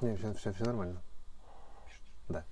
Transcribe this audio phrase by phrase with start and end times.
[0.00, 1.02] Не, все, все, все нормально.
[2.28, 2.44] Да.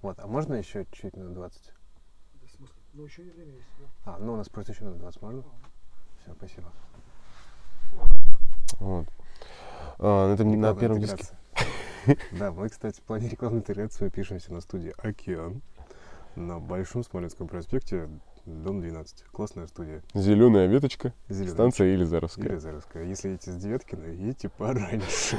[0.00, 1.62] Вот, а можно еще чуть минут 20?
[1.64, 2.76] Да, в смысле?
[2.94, 3.66] Ну, еще не время есть.
[3.78, 4.14] да.
[4.14, 5.44] А, ну у нас просто еще минут 20 можно?
[6.22, 6.72] Все, спасибо.
[8.80, 9.06] Вот.
[9.98, 11.24] А, на, этом, на первом диске.
[12.32, 15.62] Да, мы, кстати, в плане рекламной интеграции пишемся на студии «Океан»
[16.34, 18.08] на Большом Смоленском проспекте,
[18.46, 19.24] дом 12.
[19.32, 20.02] Классная студия.
[20.14, 21.54] Зеленая веточка, Зелёная.
[21.54, 22.46] станция Елизаровская.
[22.46, 23.04] Елизаровская.
[23.04, 25.36] Если едете с Девяткина, едете пораньше.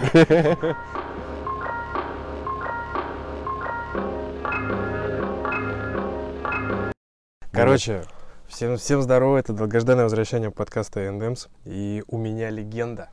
[7.52, 8.04] Короче,
[8.48, 11.48] всем, всем здорово, это долгожданное возвращение подкаста Эндемс.
[11.66, 13.10] И у меня легенда.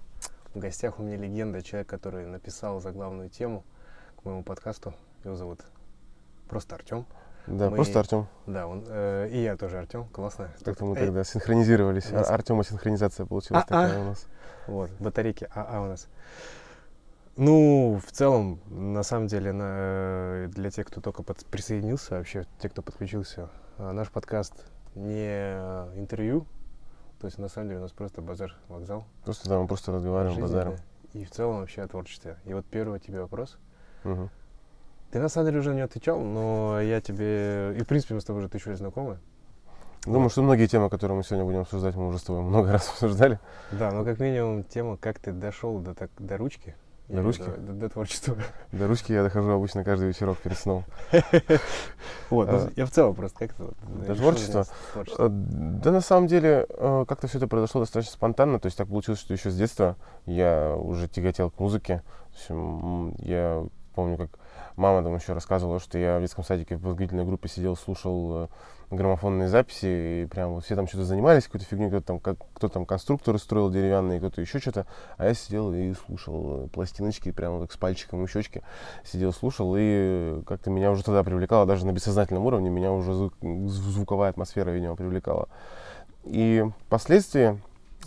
[0.55, 3.65] В гостях у меня легенда, человек, который написал заглавную тему
[4.17, 4.95] к моему подкасту.
[5.25, 5.61] Его зовут
[6.49, 7.07] просто Артем.
[7.51, 8.27] Да, Мы- просто Артем.
[8.47, 10.51] Да, он, э, и я тоже Артем, классно.
[10.65, 12.11] Как-то мы Эй, тогда синхронизировались.
[12.11, 13.87] нас- Артема синхронизация получилась А-а.
[13.87, 14.27] такая у нас.
[14.67, 16.07] Вот, батарейки АА у нас.
[17.37, 22.45] Ну, в целом, на самом деле, на, э, для тех, кто только под- присоединился, вообще,
[22.59, 23.49] те, кто подключился,
[23.79, 26.47] а, наш подкаст не э, интервью,
[27.21, 29.05] то есть, на самом деле, у нас просто базар, вокзал.
[29.25, 30.77] Просто да, мы просто разговариваем, жизни, базарим.
[30.77, 31.19] да.
[31.19, 32.37] И в целом вообще о творчестве.
[32.45, 33.57] И вот первый тебе вопрос.
[34.05, 34.31] Мгм.
[35.11, 37.75] Ты на самом деле уже не отвечал, но я тебе...
[37.77, 39.19] И, в принципе, мы с тобой уже тысячу лет знакомы.
[40.07, 42.89] Думаю, что многие темы, которые мы сегодня будем обсуждать, мы уже с тобой много раз
[42.89, 43.39] обсуждали.
[43.73, 46.75] Да, но как минимум тема, как ты дошел до, так, до ручки.
[47.09, 47.43] До или ручки?
[47.43, 48.37] До, до- до творчества.
[48.71, 50.85] До ручки я дохожу обычно каждый вечерок перед сном.
[52.31, 53.73] Вот, ну, А, я в целом просто как-то...
[54.07, 54.65] до творчества?
[55.19, 58.61] Э, Да, на самом деле, э, как-то все это произошло достаточно спонтанно.
[58.61, 62.05] То есть так получилось, что еще с детства я уже тяготел к музыке.
[62.31, 64.31] То есть, м, я помню, как
[64.77, 68.49] мама там еще рассказывала, что я в детском садике в подготовительной группе сидел, слушал э,
[68.91, 72.69] граммофонные записи, и прям вот все там что-то занимались, какой-то фигней, кто-то там, как, кто
[72.69, 77.61] там конструкторы строил деревянные, кто-то еще что-то, а я сидел и слушал э, пластиночки, прямо
[77.61, 78.63] так с пальчиком у щечки,
[79.05, 83.39] сидел, слушал, и как-то меня уже тогда привлекало, даже на бессознательном уровне, меня уже звук-
[83.41, 85.49] зв- звуковая атмосфера, видимо, привлекала.
[86.25, 87.61] И впоследствии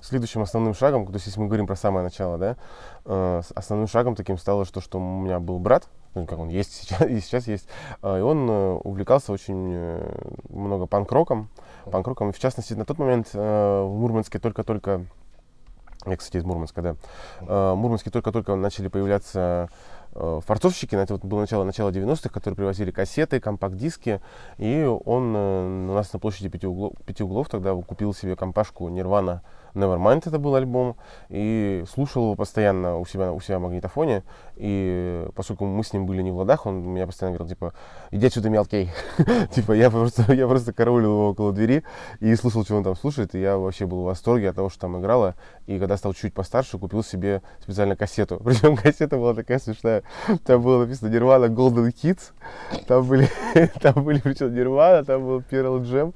[0.03, 2.57] следующим основным шагом, то есть если мы говорим про самое начало, да,
[3.05, 6.73] э, основным шагом таким стало, что, что у меня был брат, ну, как он есть
[6.73, 7.67] сейчас, и сейчас есть,
[8.01, 10.01] э, и он э, увлекался очень
[10.49, 11.49] много панк-роком,
[11.85, 15.05] панк-роком, в частности на тот момент в Мурманске только-только,
[16.05, 16.95] я, кстати, из Мурманска, да,
[17.39, 19.69] в Мурманске только-только начали появляться
[20.13, 24.21] форцовщики, это вот было начало, начало 90-х, которые привозили кассеты, компакт-диски,
[24.59, 29.39] и он у нас на площади пяти углов, пяти углов тогда купил себе компашку Nirvana
[29.73, 30.95] Nevermind, это был альбом,
[31.29, 34.23] и слушал его постоянно у себя, у себя в магнитофоне,
[34.55, 37.73] и поскольку мы с ним были не в ладах, он меня постоянно говорил, типа,
[38.11, 38.89] иди отсюда, мелкий,
[39.51, 41.83] типа, я просто, я просто караулил его около двери
[42.19, 44.81] и слушал, что он там слушает, и я вообще был в восторге от того, что
[44.81, 49.59] там играло, и когда стал чуть постарше, купил себе специально кассету, причем кассета была такая
[49.59, 50.03] смешная,
[50.45, 52.31] там было написано Nirvana Golden Hits,
[52.87, 53.27] там были,
[53.81, 56.13] там были причем Nirvana, там был Pearl Jam,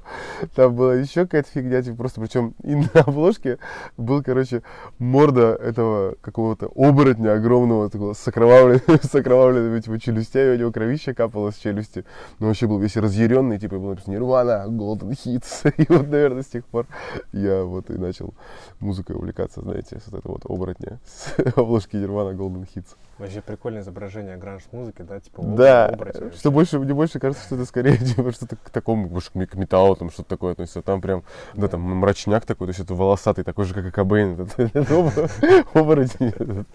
[0.54, 3.58] там была еще какая-то фигня, типа просто, причем и на обложке
[3.96, 4.62] был, короче,
[4.98, 11.14] морда этого какого-то оборотня огромного, такого с окровавленными, с окровавленными типа, челюстями, у него кровище
[11.14, 12.04] капало с челюсти.
[12.38, 15.72] Ну, вообще был весь разъяренный, типа, и было написано Nirvana, Golden Hits.
[15.76, 16.86] И вот, наверное, с тех пор
[17.32, 18.34] я вот и начал
[18.80, 22.96] музыкой увлекаться, знаете, с вот этого вот оборотня с обложки Nirvana Golden Hits.
[23.18, 27.64] Вообще прикольное изображение гранж-музыки, да, типа Да, оборотень что больше, мне больше кажется, что это
[27.64, 30.82] скорее типа, что-то к такому, больше к металлу, там что-то такое относится.
[30.82, 31.24] Там прям,
[31.54, 34.90] да, там мрачняк такой, то есть это волосатый, такой же, как и Кобейн, этот, этот
[34.90, 36.66] обо- оборотень.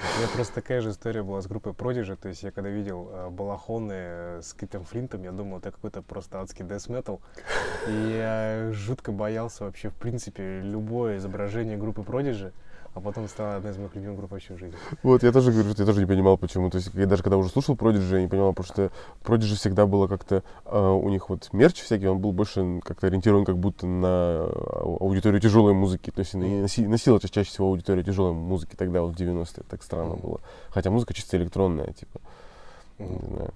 [0.00, 3.08] У меня просто такая же история была с группой Prodigy, то есть я когда видел
[3.12, 7.20] э, балахоны э, с Китом Флинтом, я думал, это какой-то просто адский death metal.
[7.88, 12.52] И я жутко боялся вообще, в принципе, любое изображение группы Prodigy,
[12.94, 14.76] а потом стала одна из моих любимых групп вообще в жизни.
[15.02, 16.70] Вот, я тоже говорю, что я тоже не понимал, почему.
[16.70, 18.92] То есть, я даже когда уже слушал Prodigy, я не понимал, потому что
[19.24, 23.44] Prodigy всегда было как-то, э, у них вот мерч всякий, он был больше как-то ориентирован
[23.44, 26.10] как будто на ау- аудиторию тяжелой музыки.
[26.10, 29.82] То есть, носи- носила ча- чаще всего аудитория тяжелой музыки тогда, вот в 90-е, так
[29.82, 30.20] странно Мгм.
[30.22, 30.40] было.
[30.70, 32.20] Хотя музыка чисто электронная, типа,
[32.98, 33.12] Мгм.
[33.12, 33.50] не знаю.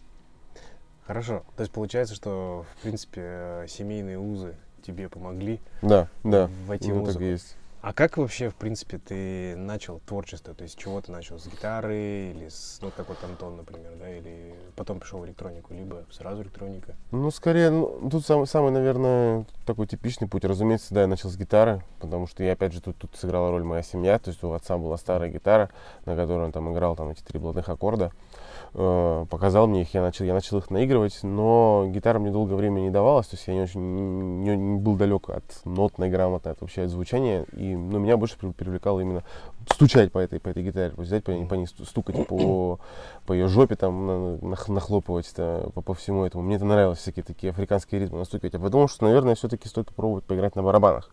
[1.07, 1.43] Хорошо.
[1.57, 7.07] То есть получается, что, в принципе, семейные узы тебе помогли Да, да, войти в именно
[7.07, 7.25] так музыку.
[7.25, 7.57] и есть.
[7.81, 10.53] А как вообще, в принципе, ты начал творчество?
[10.53, 11.39] То есть чего ты начал?
[11.39, 14.11] С гитары или с, ну, как вот Антон, например, да?
[14.11, 16.97] Или потом пришел в электронику, либо сразу электроника?
[17.13, 20.45] Ну, скорее, ну, тут самый, самый, наверное, такой типичный путь.
[20.45, 23.63] Разумеется, да, я начал с гитары, потому что я, опять же, тут, тут сыграла роль
[23.63, 24.19] моя семья.
[24.19, 25.71] То есть у отца была старая гитара,
[26.05, 28.07] на которой он там играл там эти три блатных аккорда.
[28.07, 28.28] Э,
[28.73, 32.91] показал мне их, я начал, я начал их наигрывать, но гитара мне долгое время не
[32.91, 36.83] давалась, то есть я не очень не, не был далек от нотной грамоты, от вообще
[36.83, 39.23] от звучания, и ну, меня больше при- привлекало именно
[39.71, 42.27] стучать по этой, по этой гитаре, то есть взять по, ней- по ней сту- стукать
[42.27, 42.79] по,
[43.27, 46.43] по ее жопе, там, на- нах- нахлопывать это, по, по всему этому.
[46.45, 48.55] Мне это нравилось, всякие такие африканские ритмы настукивать.
[48.55, 51.11] Я подумал, что, наверное, все-таки стоит попробовать поиграть на барабанах.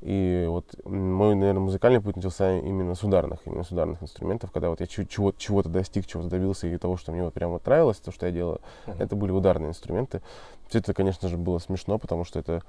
[0.00, 4.68] И вот мой, наверное, музыкальный путь начался именно с ударных, именно с ударных инструментов, когда
[4.70, 7.98] вот я чего- чего-то достиг, чего-то добился, и того, что мне вот прям вот нравилось,
[7.98, 9.02] то, что я делаю, Мгм.
[9.02, 10.22] это были ударные инструменты.
[10.68, 12.62] Все это, конечно же, было смешно, потому что это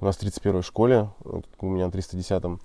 [0.00, 1.08] у нас в 31-й школе,
[1.60, 2.58] у меня на 310-м,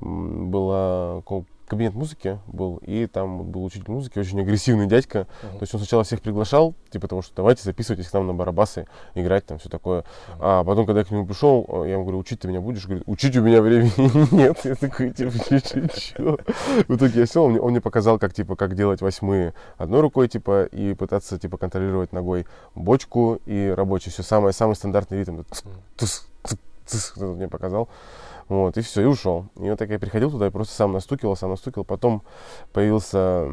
[0.00, 1.20] м, была
[1.66, 5.26] кабинет музыки был, и там был учитель музыки, очень агрессивный дядька.
[5.42, 5.58] Мгм.
[5.58, 8.86] То есть он сначала всех приглашал, типа того, что давайте записывайтесь к нам на барабасы,
[9.14, 10.04] играть там, все такое.
[10.38, 12.84] А потом, когда я к нему пришел, э, я ему говорю, учить ты меня будешь?
[12.86, 14.58] Говорит, учить у меня времени нет.
[14.64, 15.32] Я такой, типа,
[15.94, 16.38] чё?
[16.88, 20.00] В итоге я сел, он мне, он мне показал, как, типа, как делать восьмые одной
[20.00, 24.10] рукой, типа, и пытаться, типа, контролировать ногой бочку и рабочий.
[24.10, 25.42] Все самое, самый стандартный ритм.
[25.96, 26.26] Тс,
[27.16, 27.88] вот это мне показал.
[28.48, 29.46] Вот, и все, и ушел.
[29.56, 31.84] И вот так я приходил туда и просто сам настукивал, сам настукивал.
[31.84, 32.22] Потом
[32.72, 33.50] появился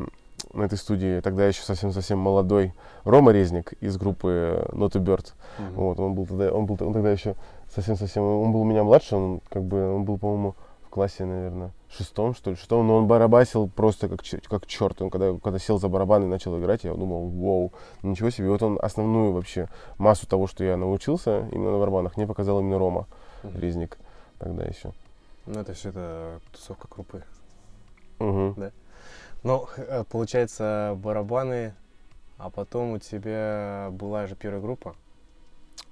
[0.53, 2.73] на этой студии тогда еще совсем-совсем молодой
[3.03, 5.33] Рома Резник из группы Not a Bird.
[5.57, 5.73] Мгм.
[5.75, 7.35] Вот, он был тогда, он был он тогда еще
[7.73, 10.55] совсем-совсем, он был у меня младше, он как бы, он был, по-моему,
[10.85, 15.01] в классе, наверное, шестом, что ли, шестом, но он барабасил просто как, как черт.
[15.01, 17.73] Он когда, когда сел за барабан и начал играть, я думал, вау,
[18.03, 18.47] ничего себе.
[18.47, 22.59] И вот он основную вообще массу того, что я научился именно на барабанах, мне показал
[22.59, 23.07] именно Рома.
[23.55, 23.97] Резник
[24.43, 24.91] тогда еще.
[25.45, 27.23] Ну, это все это тусовка крупы.
[28.19, 28.71] Мгм.
[29.43, 31.73] Ну, х- э, получается, барабаны,
[32.37, 34.95] а потом у тебя была же первая группа.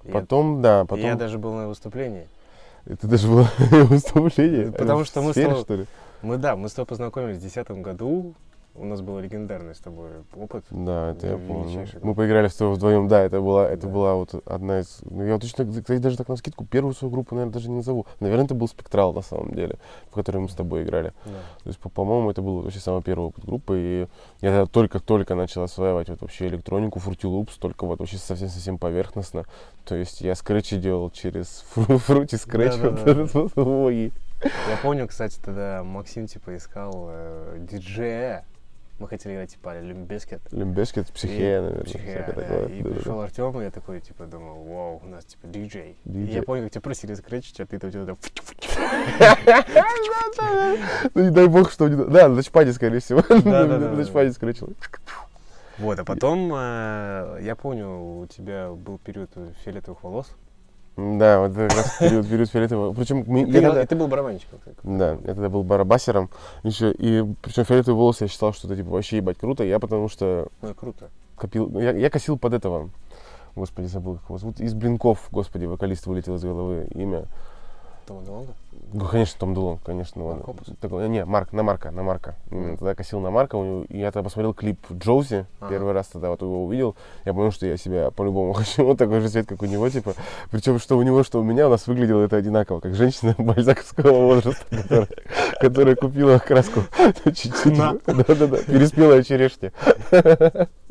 [0.03, 1.05] Я- Потом, да, и потом...
[1.05, 2.27] Я даже был на выступлении.
[2.85, 3.49] Это даже было
[3.85, 4.71] выступление.
[4.71, 5.87] Потому что мы с тобой-?
[6.21, 8.33] Мы, да, мы с тобой познакомились в 2010 году.
[8.73, 10.63] У нас был легендарный с тобой опыт.
[10.69, 11.85] Да, это я помню.
[12.01, 13.93] Мы поиграли с тобой вдвоем, да, это была, это Да.
[13.93, 14.99] была вот одна из...
[15.03, 18.05] ну, Я точно, кстати, даже так на скидку первую свою группу, наверное, даже не назову.
[18.21, 19.75] Наверное, это был Спектрал на самом деле,
[20.09, 21.11] в которой мы с тобой играли.
[21.25, 21.31] Да.
[21.63, 24.07] То есть, по- по-моему, это был вообще самый первый опыт группы, и
[24.39, 26.97] я тогда только-только начал осваивать вот вообще электронику,
[27.27, 29.45] Loops, только вот вообще совсем-совсем поверхностно.
[29.83, 32.79] То есть я скретчи делал через фру- Fruity Scratch.
[32.81, 32.89] Да-да-да.
[32.91, 34.13] вот этот вот, ой.
[34.43, 38.45] Я помню, кстати, тогда Максим типа искал э, диджея.
[39.01, 40.41] Мы хотели играть типа Лимбескет.
[40.51, 41.85] Лимбешкет, психея, наверное.
[41.85, 42.33] Психея, да.
[42.33, 42.67] такое.
[42.67, 42.95] И Да-да-да.
[42.95, 45.97] пришел Артем, и я такой, типа, думал, вау, у нас, типа, диджей.
[46.05, 46.35] И Диджей.
[46.35, 48.15] я помню, как тебя просили скретчить, а ты там что-то...
[51.15, 51.89] Ну, не дай бог, что...
[51.89, 53.23] Да, на тачпаде, скорее всего.
[53.27, 54.69] На тачпаде скретчил.
[55.79, 59.31] Вот, а потом, э, я помню, у тебя был период
[59.65, 60.27] фиолетовых волос.
[60.97, 62.93] Да, вот это как раз период, период фиолетового.
[62.93, 64.59] Причем мы, ты, я тогда- ты был барабанщиком.
[64.83, 66.29] Да, я тогда был барабасером
[66.63, 70.09] еще, и причем фиолетовые волосы я считал, что это типа вообще ебать круто, я потому
[70.09, 71.09] что Ну, круто.
[71.37, 72.89] копил, ну, я, я косил под этого,
[73.55, 77.23] господи, забыл как его зовут, из Блинков, господи, вокалист вылетел из головы имя,
[78.05, 78.53] Тома Делонга?
[78.93, 80.21] Ну, конечно, Том Дулон, конечно.
[80.23, 82.35] Марк он- такой- не, Марк, на Марка, на Марка.
[82.49, 82.77] Именно Мгм.
[82.77, 85.69] Тогда косил на Марка, у него- и я тогда посмотрел клип Джоузи, Ага.
[85.71, 86.95] первый раз тогда вот его увидел,
[87.25, 90.13] я понял, что я себя по-любому хочу, вот такой же цвет, как у него, типа.
[90.51, 94.11] Причем, что у него, что у меня, у нас выглядело это одинаково, как женщина бальзаковского
[94.11, 95.07] возраста, которая,
[95.59, 96.81] которая купила краску
[97.25, 99.71] да-да-да, переспелая черешня.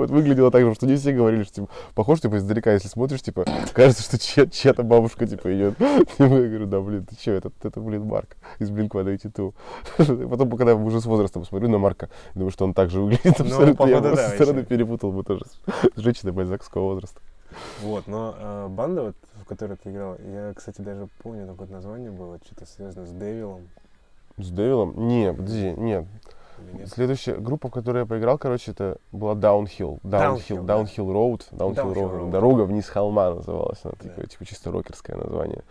[0.00, 3.20] Вот выглядело так же, что не все говорили, что, типа, похож, типа, издалека, если смотришь,
[3.20, 3.44] типа,
[3.74, 5.74] кажется, что чья- чья-то бабушка, типа, идет.
[6.18, 9.54] Я говорю, да, блин, ты что, это, это, блин, Марк из Blink-182.
[10.28, 13.44] Потом, когда уже с возрастом смотрю на Марка, думаю, что он так же выглядит Ну,
[13.44, 13.66] абсолютно.
[13.66, 15.44] Я походу, просто да, со стороны перепутал бы тоже
[15.94, 17.20] с женщиной бальзаковского возраста.
[17.82, 22.10] Вот, но э, банда, вот, в которой ты играл, я, кстати, даже помню, какое название
[22.10, 23.68] было, что-то связано с Девилом.
[24.38, 25.08] С Девилом?
[25.08, 26.06] Не, подожди, нет.
[26.72, 26.88] Или нет?
[26.88, 30.00] Следующая группа, в которой я поиграл, короче, это была Downhill.
[30.02, 31.42] Downhill, Downhill, Road.
[31.52, 32.20] Downhill Downhill Road.
[32.20, 32.30] Road.
[32.30, 33.78] Дорога вниз холма называлась.
[33.84, 34.08] Она Да.
[34.08, 35.62] такое, типа, чисто рокерское название.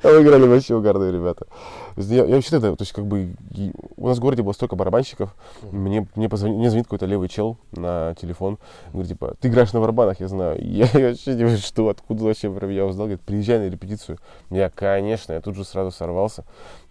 [0.00, 1.46] Там играли вообще угарные ребята.
[1.96, 3.34] Я, я вообще тогда, то есть как бы,
[3.96, 5.78] у нас в городе было столько барабанщиков, Мгм.
[5.78, 8.58] мне, мне, позвони- мне звонит какой-то левый чел на телефон,
[8.92, 10.58] говорит, типа, ты играешь на барабанах, я знаю.
[10.64, 14.18] Я, я вообще не что, откуда вообще про меня узнал, говорит, приезжай на репетицию.
[14.50, 16.44] Я, конечно, я тут же сразу сорвался.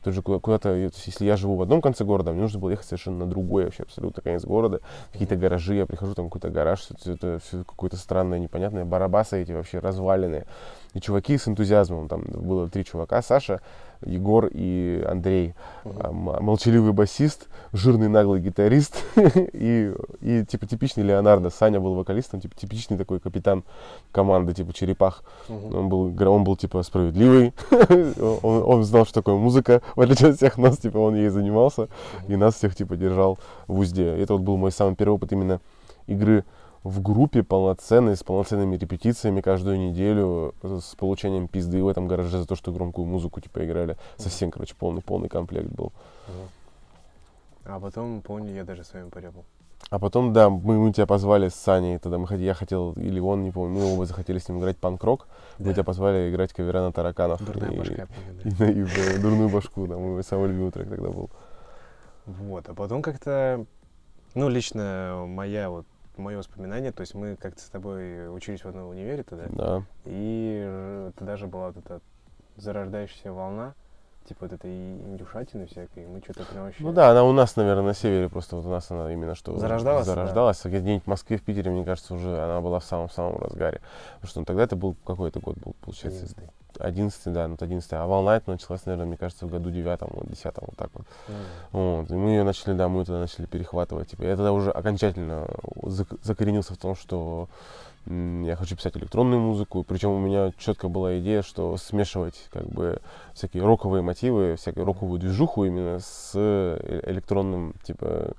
[0.03, 2.87] Тут же куда- куда-то, если я живу в одном конце города, мне нужно было ехать
[2.87, 4.81] совершенно на другой вообще абсолютно конец города.
[5.11, 9.51] Какие-то гаражи, я прихожу, там какой-то гараж, все это все какое-то странное, непонятное, барабасы эти
[9.51, 10.45] вообще разваленные.
[10.93, 13.61] И чуваки с энтузиазмом, там было три чувака, Саша,
[14.05, 15.53] Егор и Андрей.
[15.85, 19.03] А, м- молчаливый басист, жирный наглый гитарист
[19.53, 21.49] и, и типа типичный Леонардо.
[21.49, 23.63] Саня был вокалистом, типа типичный такой капитан
[24.11, 25.23] команды, типа черепах.
[25.47, 25.75] Мгм.
[25.75, 27.53] Он был, он был типа справедливый,
[28.41, 31.87] он, он знал, что такое музыка, в отличие от всех нас, типа он ей занимался
[32.27, 34.07] и нас всех типа держал в узде.
[34.07, 35.61] Это вот был мой самый первый опыт именно
[36.07, 36.43] игры
[36.83, 42.47] в группе полноценной, с полноценными репетициями каждую неделю, с получением пизды в этом гараже за
[42.47, 43.97] то, что громкую музыку типа играли.
[44.17, 45.91] Совсем, короче, полный, полный комплект был.
[47.65, 49.45] А потом, помню, я даже с вами порябал.
[49.91, 53.19] А потом, да, мы, мы тебя позвали с Саней, тогда мы, хот- я хотел, или
[53.19, 55.27] он, не помню, мы оба захотели с ним играть панк-рок.
[55.59, 55.73] Мы Да.
[55.73, 57.43] тебя позвали играть кавера на тараканов.
[57.43, 58.65] Дурная и, башка, я помню, И, да.
[58.65, 61.29] на- и в дурную башку, да, мой самый любимый трек тогда был.
[62.25, 63.65] Вот, а потом как-то,
[64.33, 65.85] ну, лично моя вот,
[66.17, 69.83] мое воспоминание, то есть мы как-то с тобой учились в одном универе тогда, Да.
[70.05, 72.01] и тогда же была вот эта
[72.57, 73.73] зарождающаяся волна,
[74.25, 76.83] типа вот этой индюшатины всякой, мы что-то прям вообще...
[76.83, 79.57] Ну да, она у нас, наверное, на севере, просто вот у нас она именно что
[79.57, 80.13] Зарождалась, да.
[80.15, 80.63] зарождалась.
[80.65, 83.81] А где-нибудь в Москве, в Питере, мне кажется, уже она была в самом-самом разгаре.
[84.15, 86.49] Потому что ну, тогда это был какой-то год был, получается, 11-й.
[86.81, 90.29] 11 да, ну, 11 А волна это началась, наверное, мне кажется, в году девятом, вот,
[90.29, 91.05] десятом, вот так вот.
[91.73, 94.09] Ну, Вот, и мы ее начали, да, мы тогда начали перехватывать.
[94.09, 95.47] Типа, я тогда уже окончательно
[95.83, 97.47] зак- закоренился в том, что
[98.07, 99.83] я хочу писать электронную музыку.
[99.83, 102.99] Причем у меня четко была идея, что смешивать как бы
[103.33, 108.31] всякие роковые мотивы, всякую роковую движуху именно с э- электронным, типа,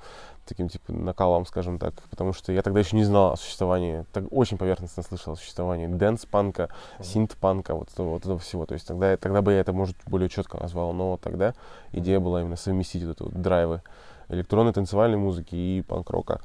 [0.47, 4.25] таким типа накалом, скажем так, потому что я тогда еще не знал о существовании, так
[4.31, 6.69] очень поверхностно слышал о существовании дэнс-панка,
[7.01, 8.67] синт-панка, вот этого, вот этого всего.
[8.67, 11.55] То есть тогда, тогда бы я это, может, более четко назвал, но тогда
[11.93, 13.83] идея была именно совместить вот это вот драйвы
[14.29, 16.41] электронной танцевальной музыки и панк-рока.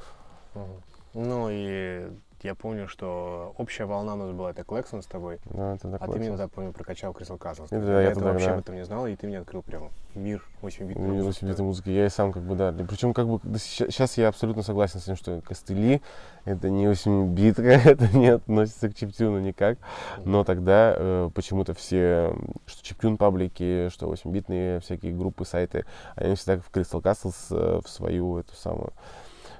[1.13, 2.09] Ну и
[2.43, 6.07] я помню, что общая волна у нас была, это Клэксон с тобой, Ну, это а
[6.07, 7.67] ты меня тогда, помню, прокачал Castles.
[7.69, 8.53] Это Я, я этого тогда, вообще да.
[8.53, 11.45] об этом не знал, и ты мне открыл прям мир 8-битной Ну, музыки.
[11.45, 11.89] 8 музыки.
[11.89, 12.73] Я и сам как бы, да.
[12.87, 16.01] Причем как бы сейчас я абсолютно согласен с тем, что костыли
[16.45, 19.77] это не 8 битка, это не относится к чиптюну никак.
[20.23, 26.59] Но тогда э, почему-то все, что чиптюн паблики, что 8-битные всякие группы, сайты, они всегда
[26.59, 28.93] в Crystal Castles э, в свою эту самую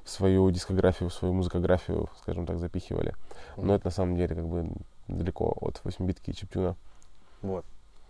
[0.07, 3.13] в свою дискографию, в свою музыкографию, скажем так, запихивали.
[3.57, 4.69] Но это на самом деле как бы
[5.09, 6.77] далеко от 8-битки и чиптюна.
[7.41, 7.65] Вот.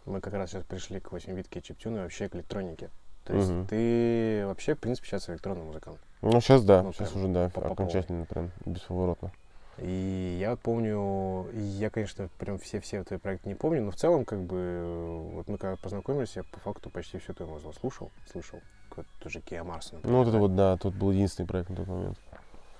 [0.05, 2.91] Мы как раз сейчас пришли к 8-битке и чиптюну и вообще к электронике.
[3.25, 3.65] То есть Мгм.
[3.67, 5.97] ты вообще, в принципе, сейчас электронный музыкант.
[6.21, 9.31] Ну, сейчас да, Ну, сейчас уже да, по- окончательно прям бесповоротно.
[9.79, 14.23] И я вот помню, я, конечно, прям все-все твои проекты не помню, но в целом,
[14.23, 18.61] как бы, вот мы когда познакомились, я по факту почти всю твою музыку слушал, слышал,
[18.97, 20.39] как тоже Киа Марс, например, Ну, вот это да.
[20.39, 22.17] вот, да, тут был единственный проект на тот момент.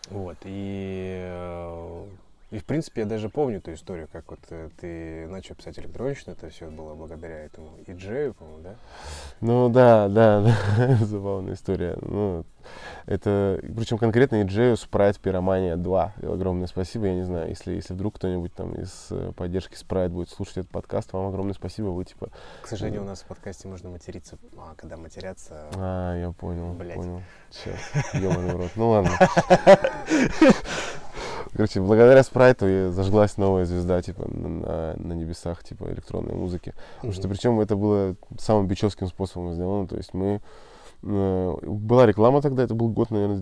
[0.10, 2.06] Вот, и, э,
[2.50, 6.32] и в принципе, я даже помню ту историю, как вот э, ты начал писать электронично,
[6.32, 8.75] это все было благодаря этому и Джею, по-моему, да?
[9.42, 10.42] Ну, да, да,
[10.77, 11.98] да, забавная история.
[12.01, 12.46] Ну,
[13.06, 16.13] это, причем конкретно Иджею Sprite Пиромания 2.
[16.24, 20.30] Огромное спасибо, я не знаю, если, если вдруг кто-нибудь там из э, поддержки Sprite будет
[20.30, 22.30] слушать этот подкаст, вам огромное спасибо, вы типа...
[22.62, 25.68] К сожалению, у нас в подкасте можно материться, а когда матерятся...
[25.75, 26.96] А, я понял, Блядь.
[26.96, 27.22] понял.
[27.50, 28.72] Сейчас, ебаный в рот.
[28.77, 29.12] Ну, ладно.
[31.54, 36.74] Короче, благодаря спрайту я зажглась новая звезда, типа, на, на- небесах, типа, электронной музыки.
[36.98, 39.88] Потому что, причем, это было самым бичевским способом сделано.
[39.88, 40.42] То есть мы...
[41.04, 43.38] э, была реклама тогда, это был год, наверное,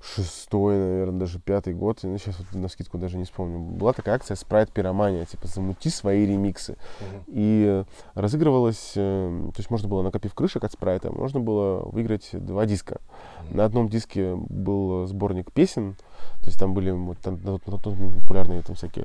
[0.00, 1.98] 2006, наверное, даже пятый год.
[2.02, 3.58] Я сейчас вот на скидку даже не вспомню.
[3.58, 6.76] Была такая акция Sprite Пиромания, типа, замути свои ремиксы.
[7.00, 7.24] Мгм.
[7.28, 12.30] И э, разыгрывалось, э, то есть можно было, накопив крышек от спрайта, можно было выиграть
[12.32, 13.00] два диска.
[13.50, 15.96] На одном диске был сборник песен,
[16.40, 19.04] то есть там были вот, там, популярные там всякие.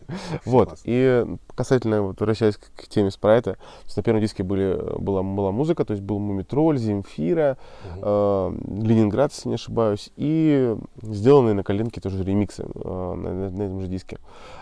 [0.00, 0.40] Отлично.
[0.44, 0.68] Вот.
[0.68, 0.82] Классно.
[0.86, 3.56] И касательно, вот, возвращаясь к, к теме спрайта,
[3.96, 8.00] на первом диске были, была, была музыка, то есть был Мумитроль, Земфира, Мгм.
[8.02, 13.62] э, Ленинград, если не ошибаюсь, и сделанные на коленке тоже ремиксы э, на, на- на
[13.62, 14.18] этом же диске.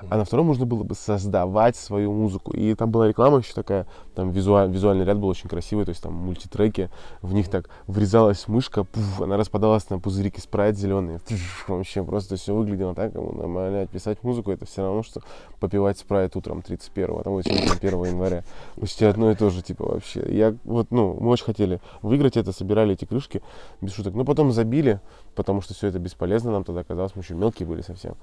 [0.09, 2.53] А на втором нужно было бы создавать свою музыку.
[2.53, 6.03] И там была реклама еще такая, там визуаль, визуальный ряд был очень красивый, то есть
[6.03, 6.91] там мультитреки,
[7.23, 11.21] в них так врезалась мышка, пуф, она распадалась на пузырики спрайт зеленые.
[11.69, 15.20] Вообще просто все выглядело так, кому нормально писать музыку, это все равно, что
[15.61, 18.45] попивать спрайт утром 31-го, там, сегодня 1 января.
[18.81, 20.25] Почти одно и то же, типа, вообще.
[20.29, 23.43] Я вот, ну, мы очень хотели выиграть это, собирали эти крышки,
[23.81, 24.15] без шуток.
[24.15, 25.00] Но потом забили,
[25.35, 28.15] потому что все это бесполезно нам тогда казалось, мы еще мелкие были совсем.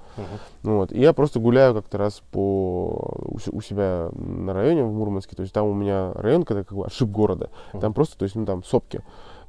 [0.63, 0.92] Ну Вот.
[0.92, 5.36] И я просто гуляю как-то раз по у, се- у себя на районе в Мурманске.
[5.36, 7.50] То есть там у меня район, когда как бы отшиб города.
[7.74, 7.82] Мгм.
[7.82, 9.01] Там просто, то есть, ну там сопки.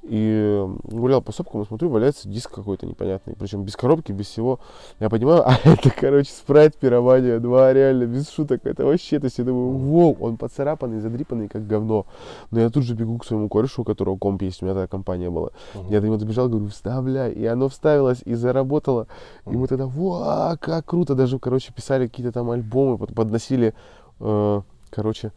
[0.02, 3.34] И гулял по сопкам и смотрю, валяется диск какой-то непонятный.
[3.38, 4.58] Причем без коробки, без всего.
[5.00, 8.64] Я понимаю, а это, короче, спрайт пиромания 2, реально, без шуток.
[8.64, 12.06] Это вообще, то есть я думаю, воу, он поцарапанный, задрипанный, как говно.
[12.50, 14.88] Но я тут же бегу к своему корешу, у которого комп есть, у меня такая
[14.88, 15.50] компания была.
[15.90, 17.32] Я до него добежал, говорю, вставляй.
[17.32, 19.08] И оно вставилось и заработало.
[19.46, 21.14] И мы тогда, вау, как круто.
[21.14, 23.74] Даже, короче, писали какие-то там альбомы, под- подносили,
[24.20, 25.32] э, короче,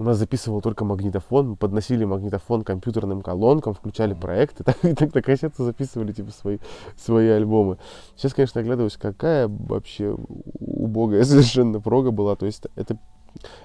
[0.00, 5.14] у нас записывал только магнитофон, мы подносили магнитофон к компьютерным колонкам, включали проекты, так, так
[5.14, 6.56] на кассету записывали типа свои,
[6.96, 7.76] свои альбомы.
[8.16, 10.16] Сейчас, конечно, оглядываюсь, какая вообще
[10.58, 12.34] убогая совершенно прога была.
[12.34, 12.96] То есть это,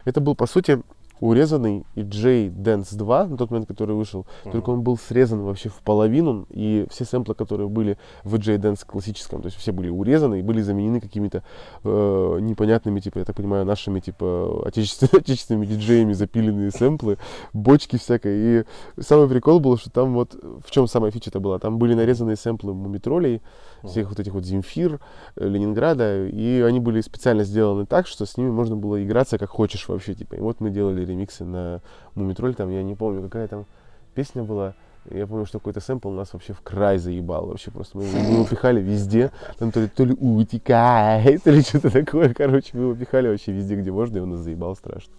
[0.04, 0.84] это был, по сути,
[1.20, 5.82] урезанный EJ Dance 2, на тот момент, который вышел, только он был срезан вообще в
[5.82, 10.40] половину, и все сэмплы, которые были в EJ Dance классическом, то есть все были урезаны
[10.40, 11.44] и были заменены какими-то
[11.84, 17.18] э, непонятными, типа, я так понимаю, нашими, типа, отечественными, отечественными диджеями запиленные сэмплы,
[17.54, 18.34] бочки всякой.
[18.36, 18.64] И
[19.00, 22.74] самый прикол был, что там вот, в чем самая фича-то была, там были нарезанные сэмплы
[22.74, 23.42] мумитролей,
[23.88, 25.00] всех вот этих вот Земфир,
[25.36, 29.50] э, Ленинграда, и они были специально сделаны так, что с ними можно было играться как
[29.50, 30.36] хочешь вообще, типа.
[30.36, 31.82] И вот мы делали ремиксы на
[32.16, 33.66] Мумитроль, там, я не помню, какая там
[34.14, 34.74] песня была,
[35.12, 37.46] я помню, что какой-то сэмпл нас вообще в край заебал.
[37.46, 39.32] Вообще просто мы, его пихали везде.
[39.60, 42.34] Там то ли, то ли утекай, то ли что-то такое.
[42.34, 45.14] Короче, мы его пихали вообще везде, где можно, и он нас заебал страшно.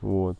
[0.00, 0.36] Вот.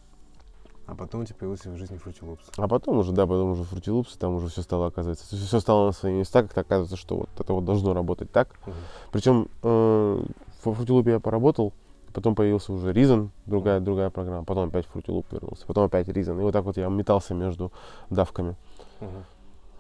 [0.89, 2.51] А потом у тебя появился в жизни Loops.
[2.57, 5.93] А потом уже, да, потом уже Loops, там уже все стало, оказывается, все стало на
[5.93, 8.49] свои места, как-то оказывается, что вот это вот должно работать так.
[8.65, 8.77] Мгм.
[9.13, 10.25] Причем э,
[10.65, 11.75] в Loop я поработал,
[12.15, 16.41] потом появился уже Reason, другая, другая программа, потом опять Fruity Loop вернулся, потом опять Reason.
[16.41, 17.71] И вот так вот я метался между
[18.09, 18.57] давками.
[19.01, 19.25] Мгм.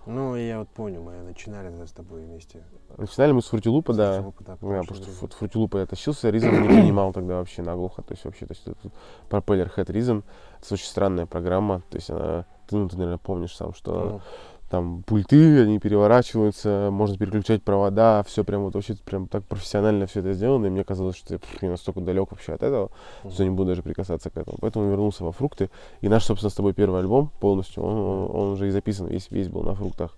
[0.09, 2.63] Ну, я вот помню, мы начинали да, с тобой вместе.
[2.97, 3.53] Начинали мы с
[3.93, 4.21] с да.
[4.21, 8.01] Loop, да, потому что Loop я тащился, Reason не принимал тогда вообще наглухо.
[8.01, 8.91] То есть вообще, то есть это
[9.29, 10.25] пропеллер Head Reason.
[10.63, 11.83] Это очень странная программа.
[11.91, 14.21] То есть она, ты, ну, ты, наверное, помнишь сам, что Ну,
[14.69, 20.21] там пульты, они переворачиваются, можно переключать провода, все прям вот вообще прям так профессионально все
[20.21, 22.91] это сделано, и мне казалось, что я я настолько далек вообще от этого,
[23.31, 24.59] что не буду даже прикасаться к этому.
[24.61, 25.71] Поэтому вернулся во фрукты,
[26.01, 29.31] и наш, собственно, с тобой первый альбом полностью, он, он, он уже и записан, весь,
[29.31, 30.17] весь был на фруктах,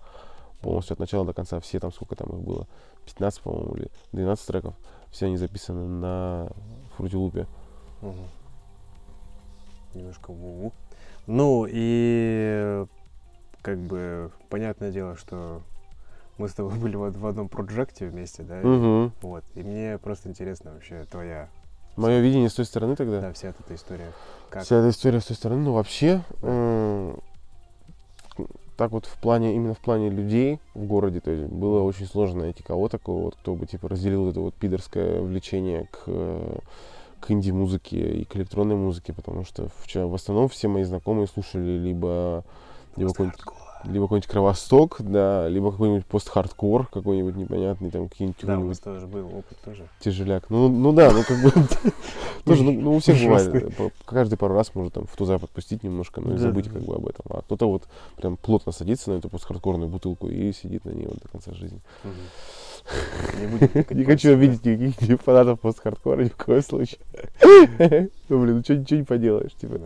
[0.61, 2.67] полностью от начала до конца, все там, сколько там их было,
[3.05, 4.75] 15, по-моему, или 12 треков,
[5.11, 6.49] все они записаны на
[6.97, 7.47] фрутилупе.
[8.01, 8.15] Мгм.
[9.93, 10.71] Немножко ву
[11.27, 12.85] Ну и
[13.61, 15.61] как бы понятное дело, что
[16.37, 18.61] мы с тобой были вот в одном проекте вместе, да?
[18.61, 19.11] и- Угу.
[19.21, 19.43] Вот.
[19.55, 21.49] И мне просто интересно вообще твоя,
[21.97, 23.19] Мое видение с той стороны тогда.
[23.21, 24.11] да, вся эта история.
[24.49, 24.63] Как?
[24.63, 27.19] Вся эта история с той стороны, ну вообще, м,
[28.77, 32.41] так вот в плане, именно в плане людей в городе, то есть было очень сложно
[32.41, 36.57] найти кого такого, вот, кто бы типа разделил это вот пидорское влечение к, э,
[37.19, 41.77] к инди-музыке и к электронной музыке, потому что в, в основном все мои знакомые слушали
[41.77, 42.43] либо,
[42.95, 43.39] либо какой-нибудь
[43.83, 49.07] либо какой-нибудь кровосток, да, либо какой-нибудь пост-хардкор какой-нибудь непонятный, там какие-нибудь Да, у нас тоже
[49.07, 49.87] был опыт тоже.
[49.99, 50.49] тяжеляк.
[50.49, 51.51] Ну, ну да, ну как бы
[52.45, 53.73] тоже, ну, ну, у всех бывает.
[54.05, 56.95] Каждый пару раз может там в туза подпустить немножко, но и Да, забыть как бы
[56.95, 57.25] об этом.
[57.29, 57.83] А кто-то вот
[58.17, 61.79] прям плотно садится на эту постхардкорную бутылку и сидит на ней вот до конца жизни.
[63.91, 66.99] Не хочу обидеть никаких ни фанатов постхардкора ни в коем случае.
[68.29, 69.81] Ну, блин, ну ничего не поделаешь, типа.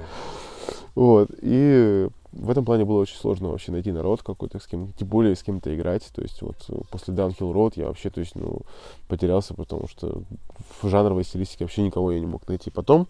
[0.93, 1.29] Вот.
[1.41, 5.35] И в этом плане было очень сложно вообще найти народ какой-то, с кем, тем более
[5.35, 6.03] с кем-то играть.
[6.13, 8.61] То есть вот э, после Downhill Road я вообще, то есть, ну,
[9.07, 10.21] потерялся, потому что
[10.81, 12.69] в жанровой стилистике вообще никого я не мог найти.
[12.69, 13.07] Потом,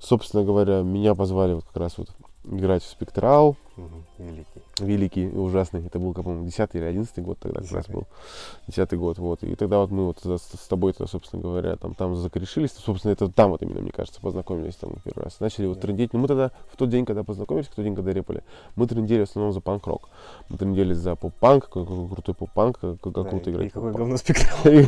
[0.00, 2.08] собственно говоря, меня позвали вот как раз вот
[2.44, 4.04] играть в Спектрал, Мгм.
[4.18, 4.62] Великий.
[4.80, 5.84] великий ужасный.
[5.86, 8.04] Это был, как по-моему, 10 или 11 год тогда как раз был.
[8.68, 9.42] Десятый год, вот.
[9.42, 12.72] И тогда вот мы вот с, тобой, -то, собственно говоря, там, там закорешились.
[12.72, 15.40] Собственно, это там вот именно, мне кажется, познакомились там первый раз.
[15.40, 15.82] Начали вот Да.
[15.82, 16.12] трендеть.
[16.12, 18.42] Ну, мы тогда, в тот день, когда познакомились, в тот день, когда репали,
[18.76, 20.08] мы трендели в основном за панк-рок.
[20.48, 24.16] Мы трендели за поп-панк, какой, крутой поп-панк, как, как Да, круто играть И какой говно
[24.16, 24.84] спектакль.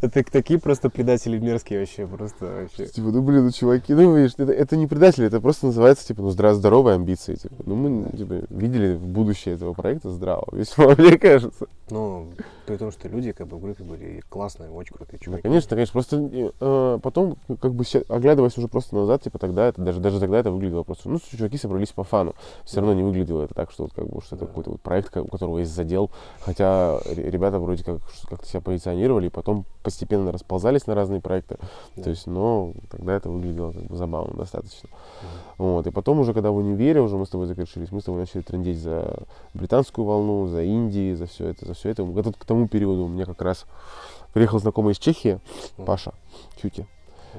[0.00, 2.86] Это такие просто предатели мерзкие вообще, просто вообще.
[2.86, 6.28] Типа, ну блин, ну чуваки, ну видишь, это не предатели, это просто называется, типа, ну
[6.28, 7.34] здра- здоровые амбиции.
[7.34, 7.54] Типа.
[7.66, 11.66] Ну мы, типа, видели будущее этого проекта здраво, весьма, мне кажется.
[11.90, 12.28] Ну,
[12.66, 15.42] при том, что люди как бы в группе были классные, очень крутые Да, чуваки.
[15.42, 15.92] конечно, конечно.
[15.92, 20.38] Просто э, потом, как бы оглядываясь уже просто назад, типа тогда это даже даже тогда
[20.38, 21.08] это выглядело просто.
[21.08, 22.34] Ну, чуваки собрались по фану.
[22.64, 24.48] Все равно не выглядело это так, что вот как бы что это Да.
[24.48, 26.10] какой-то вот проект, у которого есть задел.
[26.40, 31.56] Хотя ре- ребята вроде как как-то себя позиционировали, и потом постепенно расползались на разные проекты.
[31.96, 32.02] Да.
[32.02, 34.90] То есть, но тогда это выглядело как бы забавно достаточно.
[35.58, 35.86] Вот.
[35.88, 38.42] И потом уже, когда в универе уже мы с тобой закрешились, мы с тобой начали
[38.42, 42.04] трендеть за британскую волну, за Индии, за все это, за все это.
[42.04, 43.66] Вот к тому периоду у меня как раз
[44.32, 45.40] приехал знакомый из Чехии.
[45.84, 46.12] Паша
[46.62, 46.86] Кюти.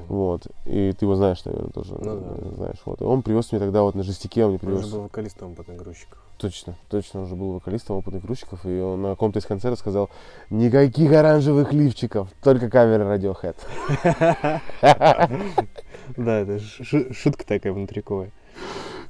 [0.07, 0.47] Вот.
[0.65, 1.95] И ты его знаешь, наверное, тоже.
[1.95, 2.35] Ну да.
[2.37, 2.77] э, Знаешь.
[2.85, 3.01] Вот.
[3.01, 4.91] И он привез мне тогда вот на жестике, он мне Он же привез.
[4.93, 6.19] был вокалистом опытных грузчиков.
[6.37, 10.09] Точно, точно, он уже был вокалистом опытных грузчиков, и он на каком-то из концертов сказал,
[10.49, 13.57] никаких оранжевых лифчиков, только каверы Radiohead.
[16.17, 18.31] Да, это шутка такая внутриковая.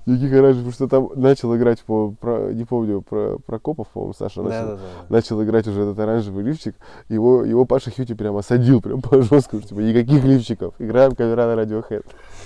[0.05, 4.41] Никаких оранжевых, потому что там начал играть, по, про, не помню, про Прокопов, по-моему, Саша
[4.41, 5.15] начал, Да, да, да.
[5.15, 6.75] начал играть уже этот оранжевый лифчик,
[7.09, 11.61] его, его Паша Хьюти прям осадил, прям по жесткому, типа, никаких лифчиков, играем кавера на
[11.61, 12.05] Radiohead.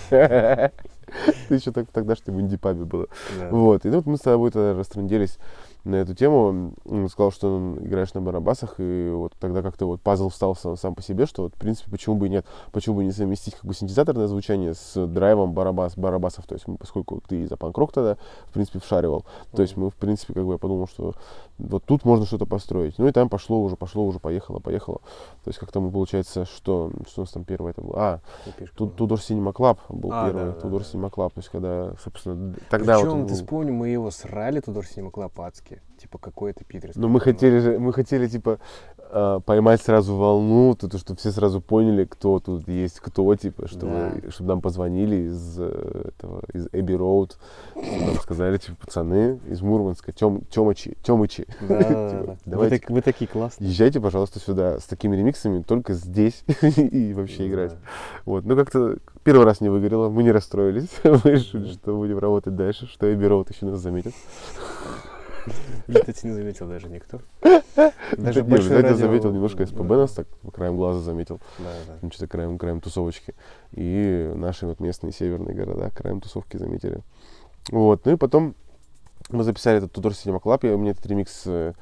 [1.47, 3.07] Ты еще так в тогдашнем инди-пабе было.
[3.39, 3.49] Да.
[3.49, 5.37] Вот, и вот мы с тобой тогда растрындились
[5.83, 6.73] на эту тему.
[6.85, 10.77] Он сказал, что ну, играешь на барабасах, и вот тогда как-то вот пазл встал сам,
[10.77, 13.55] сам по себе, что вот, в принципе, почему бы и нет, почему бы не совместить
[13.55, 17.91] как бы синтезаторное звучание с драйвом барабас, барабасов, то есть мы, поскольку ты за панк-рок
[17.91, 18.17] тогда,
[18.47, 21.13] в принципе, вшаривал, то есть мы, в принципе, как бы я подумал, что
[21.59, 22.97] вот тут можно что-то построить.
[22.97, 24.99] Ну и там пошло уже, пошло уже, поехало, поехало.
[25.43, 27.95] То есть как-то мы, получается, что, что у нас там первое это было?
[27.95, 28.19] А,
[28.75, 28.99] тут.
[28.99, 30.67] Tudor Cinema Club был А, первый, да, да.
[30.69, 33.27] Cinema Club, то есть когда, собственно, тогда Причем, вот...
[33.27, 35.09] ты вспомни, мы его срали Тудор Синема
[35.75, 35.93] Клопацки.
[36.03, 36.99] Типа какой-то питерский.
[36.99, 37.33] Ну, мы пацан.
[37.33, 38.59] хотели же, мы хотели, типа,
[39.09, 43.67] э, поймать сразу волну, то, то, чтобы все сразу поняли, кто тут есть кто, типа,
[43.69, 47.37] чтобы, чтобы нам позвонили из э, этого, из Эбби Роуд,
[47.75, 52.31] нам сказали, типа, пацаны из Мурманска, Тем, Темычи, Темычи, Да, да, да, Типа, да.
[52.33, 52.79] Вы, давайте.
[52.79, 53.69] так- вы такие классные.
[53.69, 57.71] езжайте, пожалуйста, сюда с такими ремиксами, только здесь и вообще играть.
[57.71, 57.77] Да.
[58.25, 62.57] Вот, ну как-то первый раз не выгорело, мы не расстроились, мы решили, что будем работать
[62.57, 64.13] дальше, что Эбби Роуд еще нас заметит.
[65.87, 67.21] Кстати, не заметил даже никто.
[68.17, 71.39] Даже не, я заметил немножко СПБ нас так краем глаза заметил.
[71.59, 71.93] Да, да.
[72.01, 73.33] Ну, что-то краем, краем тусовочки.
[73.71, 76.99] И наши вот местные северные города краем тусовки заметили.
[77.69, 78.05] Вот.
[78.05, 78.55] Ну и потом
[79.29, 81.73] мы записали этот Cinema Club, и мне этот ремикс э,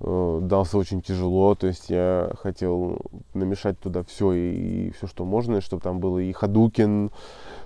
[0.00, 3.00] дался очень тяжело, то есть я хотел
[3.34, 7.10] намешать туда все и, все, что можно, чтобы там было и Хадукин,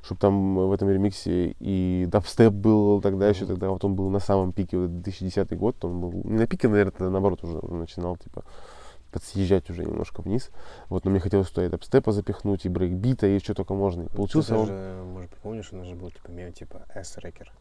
[0.03, 4.19] чтобы там в этом ремиксе и дабстеп был тогда еще, тогда вот он был на
[4.19, 8.17] самом пике, вот 2010 год, он был не на пике, наверное, тогда наоборот уже начинал,
[8.17, 8.45] типа,
[9.13, 10.51] подсъезжать уже немножко вниз.
[10.89, 14.05] Вот, но мне хотелось туда и дабстепа запихнуть, и брейкбита, и что только можно.
[14.05, 15.13] И получился он...
[15.13, 17.53] может, помнишь, у нас же был типа мем типа S-рекер.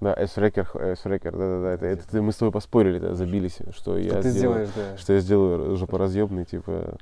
[0.00, 4.22] Да, S-рекер, S-рекер, да-да-да, это, это мы с тобой поспорили, да, забились, что я Что
[4.22, 4.96] ты сделаю, сделаешь, да.
[4.98, 6.94] что я сделаю жопоразъебный, типа,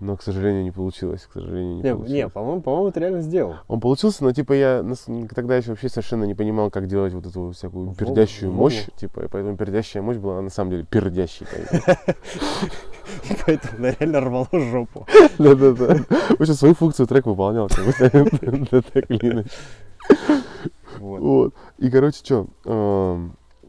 [0.00, 2.10] но, к сожалению, не получилось, к сожалению, не, Не, получилось.
[2.12, 3.54] не, по-моему, по-моему, ты реально сделал.
[3.66, 4.84] Он получился, но, типа, я
[5.34, 8.64] тогда еще вообще совершенно не понимал, как делать вот эту всякую Вову- пердящую вову.
[8.64, 11.46] мощь, типа, и поэтому пердящая мощь была на самом деле пердящей.
[13.46, 15.06] Поэтому она реально рвало жопу.
[15.38, 15.94] Да-да-да.
[16.36, 17.92] В общем, свою функцию трек выполнял, как бы,
[18.92, 19.50] так или иначе.
[21.04, 21.20] Вот.
[21.20, 21.54] Вот.
[21.78, 22.46] И, короче, что,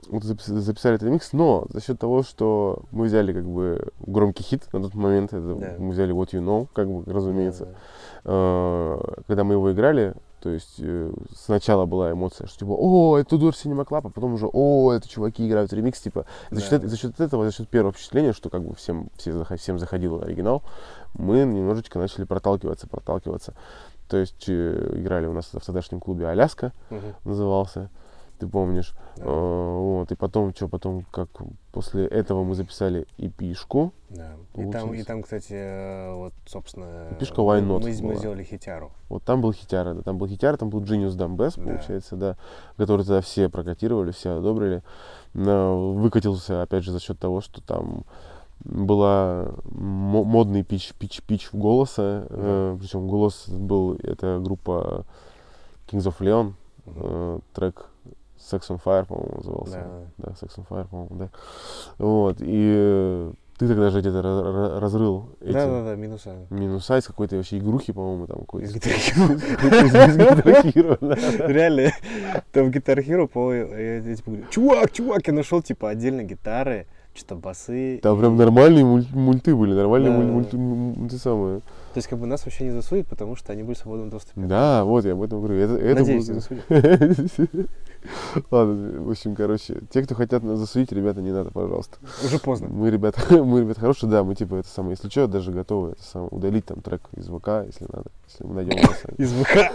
[0.09, 4.43] вот запис- записали этот ремикс, но за счет того, что мы взяли как бы громкий
[4.43, 5.75] хит на тот момент, это Да.
[5.79, 7.71] мы взяли What You Know, как бы, разумеется, Да,
[8.25, 13.35] э, когда мы его играли, то есть э, сначала была эмоция, что типа, о, это
[13.35, 16.87] Tudor Cinema Club, а потом уже, о, это чуваки играют ремикс, типа, за счет, Да.
[16.87, 20.61] за счет этого, за счет первого впечатления, что как бы всем, все, всем заходил оригинал,
[21.17, 23.55] мы немножечко начали проталкиваться, проталкиваться.
[24.07, 26.73] То есть э, играли у нас в тогдашнем клубе Аляска.
[26.89, 27.15] Мгм.
[27.23, 27.89] назывался,
[28.39, 28.93] ты помнишь.
[29.17, 29.23] Да.
[29.25, 31.29] Э, вот, и потом, что потом, как
[31.71, 33.93] после этого мы записали эпишку.
[34.09, 34.33] Да.
[34.55, 38.43] И там, и там, кстати, э, вот, собственно, Пишка Why мы, Not мы, мы сделали
[38.43, 38.91] хитяру.
[39.09, 41.63] Вот там был хитяра, да, там был хитяра, там был Genius Dumb Bass, Да.
[41.71, 42.37] получается, да,
[42.77, 44.83] который тогда все прокатировали, все одобрили.
[45.33, 48.05] Но выкатился, опять же, за счет того, что там
[48.63, 55.05] была мо- модный пич, пич, пич в голоса, э, причем голос был, это группа
[55.87, 56.53] Kings of Leon,
[56.87, 57.89] э, трек
[58.39, 59.87] Sex on Fire, по-моему, назывался.
[60.17, 60.27] Да.
[60.29, 61.29] Да, Sex on Fire, по-моему, да.
[61.97, 66.35] Вот, и э, ты тогда же где-то ра- ра- разрыл эти Да, да, да, минуса.
[66.49, 68.67] минуса из какой-то вообще игрухи, по-моему, там какой-то.
[68.67, 68.73] Из
[71.01, 71.15] да.
[71.47, 71.91] Реально,
[72.51, 76.23] там в Guitar Hero, по я, я типа говорю, чувак, чувак, я нашел типа отдельно
[76.23, 77.99] гитары, что-то басы.
[78.03, 81.59] Там прям нормальные муль- мульты были, нормальные Да, муль- мульты, м- те самые.
[81.59, 84.41] То есть как бы нас вообще не засудят, потому что они были в свободном доступе.
[84.41, 85.55] Да, вот я об этом говорю.
[85.57, 86.43] Это, это Надеюсь, было-
[87.49, 87.65] не.
[88.51, 91.97] Ладно, в общем, короче, те, кто хотят нас засудить, ребята, не надо, пожалуйста.
[92.23, 92.67] Уже поздно.
[92.69, 96.03] Мы, ребята, мы, ребята, хорошие, да, мы, типа, это самое, если что, даже готовы это
[96.03, 99.15] самое, удалить там трек из ВК, если надо, если мы найдем его сами.
[99.17, 99.71] Из ВК.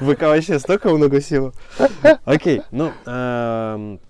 [0.00, 1.52] ВК вообще столько много всего.
[2.24, 4.00] Окей, ну, эм,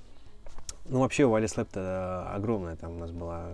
[0.91, 3.49] ну вообще у Вали Слэпта огромная там у нас была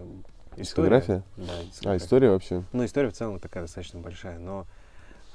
[0.57, 0.99] история.
[0.99, 1.23] Дискография?
[1.37, 2.05] Да, А, дискография.
[2.05, 2.63] история вообще?
[2.73, 4.67] Ну, история в целом такая достаточно большая, но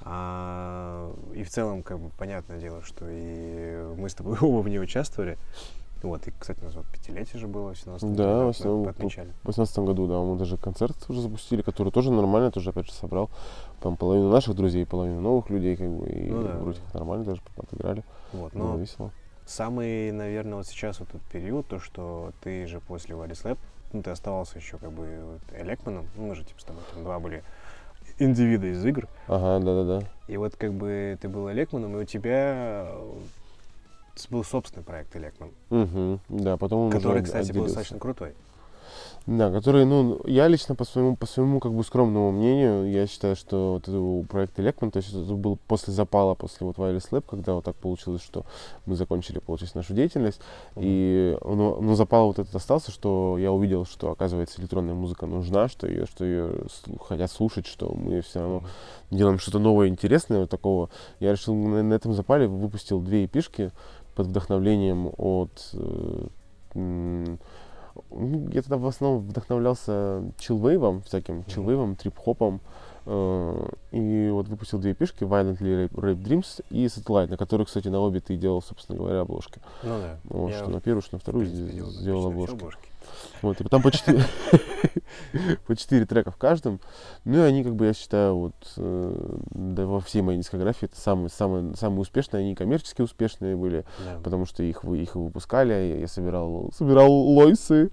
[0.04, 4.68] а, и в целом, как бы, понятное дело, что и мы с тобой оба в
[4.70, 5.38] ней участвовали.
[6.02, 8.88] Вот, и, кстати, у нас вот пятилетие же было в 17 Да, году, в основном
[8.88, 9.28] отмечали.
[9.44, 12.94] В 2018 году, да, мы даже концерт уже запустили, который тоже нормально, тоже опять же
[12.94, 13.30] собрал
[13.82, 16.98] там половину наших друзей, половину новых людей, как бы, и Ну да, вроде да.
[17.00, 19.12] нормально даже отыграли, Вот, было но весело.
[19.46, 23.58] Самый, наверное, вот сейчас вот этот период, то, что ты же после Валис Лэб,
[23.94, 27.04] ну, ты оставался еще как бы вот Элекманом, ну, мы же, типа, с тобой там
[27.04, 27.44] два были
[28.20, 30.06] индивида из игр, Ага, да-да-да.
[30.28, 33.14] и вот как бы ты был Элекманом, и у тебя э,
[34.30, 37.68] был собственный проект Элекман, Мгм, да, потом он который, от- кстати, был отделился.
[37.76, 38.34] достаточно крутой.
[39.28, 43.36] Да, который, ну, я лично по своему, по своему как бы скромному мнению, я считаю,
[43.36, 47.24] что вот этот проект Элекман, то есть это был после запала, после вот Wireless Lab,
[47.30, 48.46] когда вот так получилось, что
[48.88, 50.42] мы закончили, получается, нашу деятельность,
[50.76, 55.70] и, ну, но запал вот этот остался, что я увидел, что, оказывается, электронная музыка нужна,
[55.70, 56.64] что ее, что ее
[57.08, 58.64] хотят слушать, что мы все равно
[59.12, 60.90] делаем что-то новое, интересное, вот такого.
[61.20, 63.72] Я решил на, на этом запале, выпустил две эпишки
[64.16, 65.52] под вдохновлением от...
[65.74, 66.28] э,
[68.10, 72.62] я тогда в основном вдохновлялся чилвейвом, всяким чилвейвом, трип-хопом.
[73.06, 77.88] э, И вот выпустил две эпишки, Violently Rape, Rape Dreams и Satellite, на которых, кстати,
[77.88, 79.60] на обе ты делал, собственно говоря, обложки.
[79.84, 80.20] Ну да.
[80.26, 82.91] Вот, Я, что на первую, что на вторую принципе, сделал практически все обложки.
[83.42, 84.24] Вот, и там по четыре,
[85.68, 86.80] по четыре трека в каждом.
[87.26, 91.00] Ну и они, как бы, я считаю, вот э, да, во всей моей дискографии это
[91.00, 94.20] самые, самые, самые успешные, они коммерчески успешные были, Да.
[94.24, 97.90] потому что их, их выпускали, я, я собирал, собирал лойсы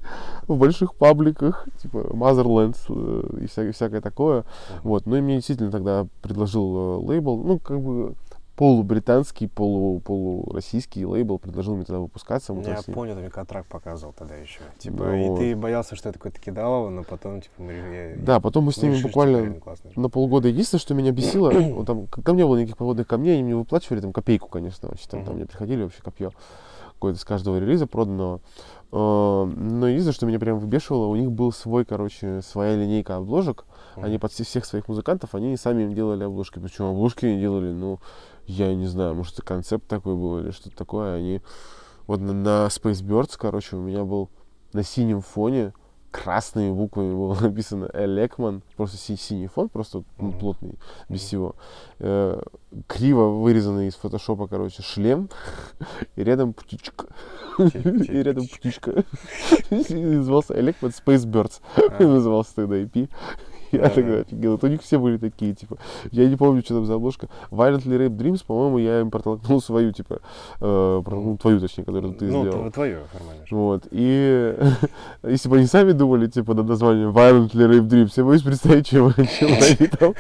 [0.47, 4.39] в больших пабликах, типа Motherland э, и вся- всякое такое.
[4.71, 4.81] Мгм.
[4.83, 8.15] Вот, ну и мне действительно тогда предложил э, лейбл, ну, как бы
[8.59, 12.49] полубританский, полу, полуроссийский лейбл предложил мне тогда выпускаться.
[12.49, 14.59] там Я ним- помню, ты мне контракт показывал тогда еще.
[14.79, 15.39] Типа, Ну и вот.
[15.39, 18.77] ты боялся, что это какое-то кидалово, но потом, типа, мы я- Да, потом мы с
[18.79, 19.61] ними решили, что буквально
[19.95, 20.49] на полгода.
[20.49, 23.55] Единственное, что меня бесило, вот там, к- там не было никаких подводных камней, они мне
[23.57, 25.37] выплачивали там копейку, конечно, вообще там, там Мгм.
[25.37, 26.33] мне приходили вообще копье
[26.95, 28.41] какое-то с каждого релиза проданного.
[28.91, 33.67] Э, Но единственное, что меня прям выбешивало, у них был свой, короче, своя линейка обложек.
[33.95, 34.21] Они Мгм.
[34.21, 36.59] под все- всех своих музыкантов, они сами им делали обложки.
[36.59, 38.01] Причем обложки они делали, ну,
[38.49, 41.17] я не знаю, может, это концепт такой был или что-то такое.
[41.17, 41.41] Они
[42.07, 44.31] вот на, на Space Birds, короче, у меня был
[44.73, 45.73] на синем фоне
[46.11, 51.27] красными буквами было написано Элекман, просто си- синий фон, просто ну, плотный, без Мгм.
[51.27, 51.57] всего.
[51.99, 52.41] Э,
[52.87, 55.29] криво вырезанный из фотошопа, короче, шлем,
[56.17, 57.09] и рядом птичка.
[57.59, 59.05] И рядом птичка?
[59.71, 61.61] назывался Элекман Space Birds.
[61.77, 63.11] А, Назывался тогда EP.
[63.73, 64.21] Я Да, тогда да.
[64.21, 64.53] офигел.
[64.53, 65.77] Вот у них все были такие, типа,
[66.11, 67.29] я не помню, что там за обложка.
[67.51, 70.21] Violently Rape Dreams, по-моему, я им протолкнул свою, типа,
[70.61, 72.67] э, протолкнул твою, точнее, которую ты Ну, сделал.
[72.67, 73.47] тв- твое формально.
[73.47, 73.55] же.
[73.55, 74.57] Вот, и
[75.25, 79.13] если бы они сами думали, типа, над названием Violently Rape Dreams, я боюсь представить, чем,
[79.17, 80.15] они там.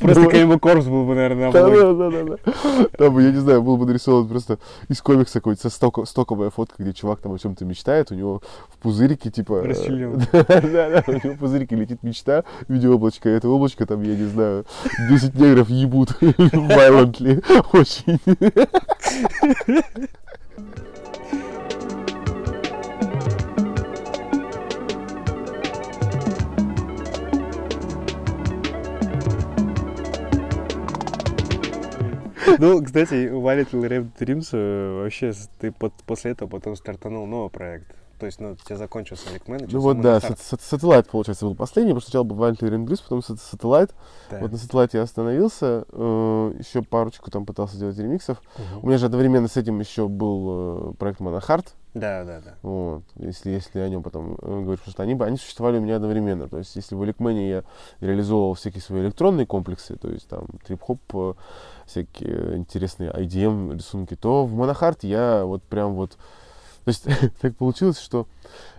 [0.00, 2.86] Просто Корпс был бы, наверное, на Да, да, да, да.
[2.98, 4.58] Там, бы, я не знаю, был бы нарисован просто
[4.88, 9.30] из комикса какой-то стоковая фотка, где чувак там о чем-то мечтает, у него в пузырике,
[9.30, 9.54] типа...
[9.64, 10.22] э, Расчленён.
[10.32, 12.72] Да, да, да, у него в пузырике летит мечта в
[13.28, 14.64] и это облачко там, я не знаю,
[15.08, 18.18] 10 негров ебут violently, очень.
[32.58, 37.86] Ну, кстати, Little Rap Dreams э, вообще ты под- после этого потом стартанул новый проект.
[38.20, 41.54] То есть, ну, у тебя закончился Ликмен, Ну вот, да, сат- сат- Satellite, получается, был
[41.54, 43.90] последний, потому что сначала был Rain Dreams, потом Satellite.
[44.40, 48.42] Вот на Satellite я остановился, э, еще парочку там пытался делать ремиксов.
[48.82, 52.54] У меня же одновременно с этим еще был э, проект Монохард, Да, да, да.
[52.62, 55.80] Вот, если, если о нем потом э, говорить, потому что они, бы- они существовали у
[55.80, 56.46] меня одновременно.
[56.46, 57.64] То есть, если в Эликмене я
[58.00, 61.34] реализовывал всякие свои электронные комплексы, то есть там трип-хоп, э,
[61.86, 66.18] всякие интересные IDM рисунки, то в Монохарт я вот прям вот...
[66.90, 68.26] То есть, так получилось, что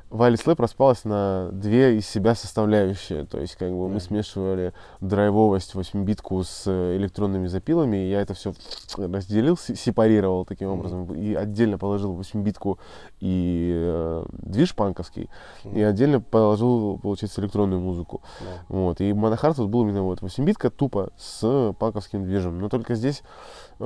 [0.10, 3.24] Вали Слэп распалась на две из себя составляющие.
[3.24, 8.34] То есть, как бы мы смешивали драйвовость 8-битку с э, электронными запилами, и я это
[8.34, 8.54] все
[8.98, 12.78] разделил, се- сепарировал таким образом, и отдельно положил 8-битку
[13.22, 15.30] и э, движ панковский,
[15.64, 18.22] и отдельно положил, получается, электронную музыку.
[18.68, 19.00] Вот.
[19.00, 22.60] И Монохард вот был именно вот 8-битка тупо с панковским движем.
[22.60, 23.24] Но только здесь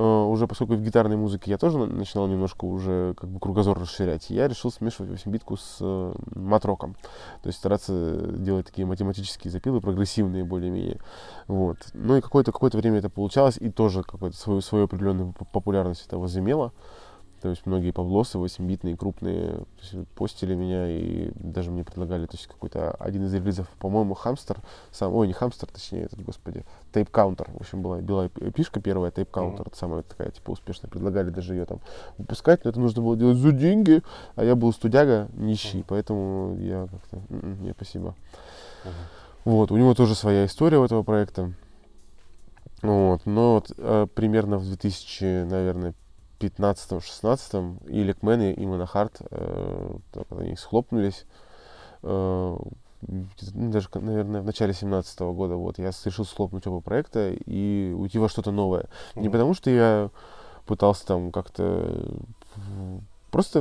[0.00, 4.30] уже, поскольку в гитарной музыке я тоже на- начинал немножко уже как бы кругозор расширять,
[4.30, 6.94] я решил смешивать 8-битку с э, матроком.
[7.42, 7.92] То есть стараться
[8.36, 11.00] делать такие математические запилы, прогрессивные более-менее.
[11.46, 11.78] Вот.
[11.94, 16.06] Ну и какое-то какое время это получалось, и тоже какую-то свою, свою определенную поп- популярность
[16.06, 16.72] это возымело.
[17.46, 22.34] То есть многие паблосы 8-битные, крупные, то есть, постили меня и даже мне предлагали, то
[22.34, 24.56] есть какой-то один из релизов, по-моему, Хамстер,
[24.90, 29.12] сам, ой, не Хамстер, точнее, этот, господи, Tape Counter, в общем, была, была пишка первая,
[29.12, 29.62] Counter, Мгм.
[29.68, 31.78] это самая такая, типа, успешная, предлагали даже ее там
[32.18, 34.02] выпускать, но это нужно было делать за деньги,
[34.34, 35.86] а я был студяга, нищий, Мгм.
[35.86, 38.16] поэтому я как-то, «М-м, не, спасибо.
[38.82, 38.92] Мгм.
[39.44, 41.52] Вот, у него тоже своя история у этого проекта.
[42.82, 45.94] Вот, но вот, э, примерно в 2000, наверное,
[46.40, 51.24] 15-16 и Лекмен, и, и Монахарт, э, так, они схлопнулись,
[52.02, 52.56] э,
[53.02, 58.18] ну, даже, наверное, в начале 17 года, вот, я решил схлопнуть оба проекта и уйти
[58.18, 58.86] во что-то новое.
[59.14, 59.32] Не Мгм.
[59.32, 60.10] потому, что я
[60.66, 61.62] пытался там как-то...
[62.56, 63.60] м, Просто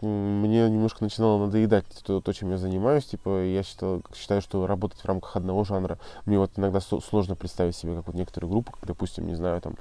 [0.00, 3.04] мне немножко начинало надоедать то, то, чем я занимаюсь.
[3.04, 7.76] Типа, я считал, считаю, что работать в рамках одного жанра мне вот иногда сложно представить
[7.76, 9.74] себе, как вот некоторые группы, как, допустим, не знаю, там,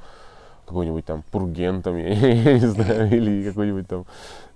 [0.67, 4.05] какой-нибудь там Пурген, там, я, я не знаю, или какой-нибудь там,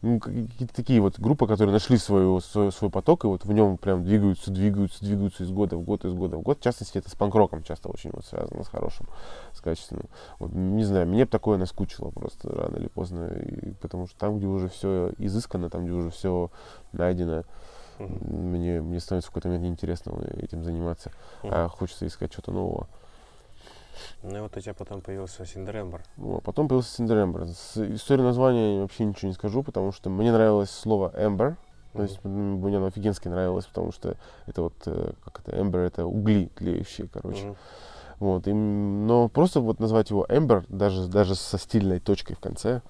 [0.02, 3.78] ну, какие-то такие вот группы, которые нашли свою, свой, свой поток, и вот в нем
[3.78, 6.60] прям двигаются, двигаются, двигаются из года в год, из года в год.
[6.60, 9.08] В частности, это с панк-роком часто очень вот связано, с хорошим,
[9.54, 10.06] с качественным.
[10.39, 14.38] Вот, не знаю, мне бы такое наскучило просто рано или поздно, и потому что там,
[14.38, 16.52] где уже все изысканно, там, где уже все
[16.91, 17.43] найдено,
[18.00, 21.12] мне, мне становится в какой-то момент неинтересно этим заниматься,
[21.43, 22.88] а хочется искать что-то нового.
[24.24, 26.02] Ну и вот у тебя потом появился Синдерембр.
[26.18, 27.48] А потом появился Синдерембер.
[27.48, 31.58] С историей названия я вообще ничего не скажу, потому что мне нравилось слово Эмбер.
[31.94, 34.16] То есть мне оно офигенски нравилось, потому что
[34.48, 37.48] это вот, э, как это, Эмбер, это угли тлеющие, короче.
[37.48, 37.56] Мгм.
[38.21, 42.84] Вот, и, но просто вот назвать его Эмбер, даже, даже со стильной точкой в конце,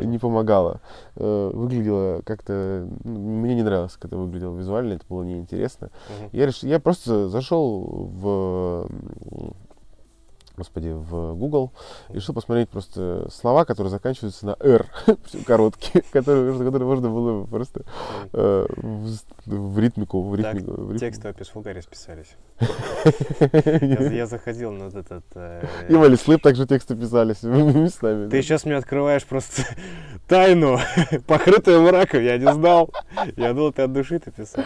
[0.00, 0.80] не помогало.
[1.14, 2.88] Э, Выглядело как-то...
[3.04, 5.90] ну, Мне не нравилось, как это выглядело визуально, это было неинтересно.
[6.32, 8.88] Я, просто зашел в,
[10.60, 11.72] господи, в Google
[12.10, 14.86] и решил посмотреть просто слова, которые заканчиваются на R,
[15.46, 17.82] короткие, которые, которые можно было бы просто
[18.32, 19.10] э, в,
[19.46, 20.72] в ритмику, в Так, ритмику.
[20.72, 20.98] в ритмику.
[20.98, 22.36] Текстовые писфулгари списались.
[24.12, 25.24] Я, заходил на этот...
[25.34, 28.28] э, И Вали Слэп также тексты писались местами.
[28.28, 29.62] Ты сейчас мне открываешь просто
[30.28, 30.78] тайну,
[31.26, 32.90] покрытую мраком, я не знал.
[33.36, 34.62] Я думал, ты от души ты писал.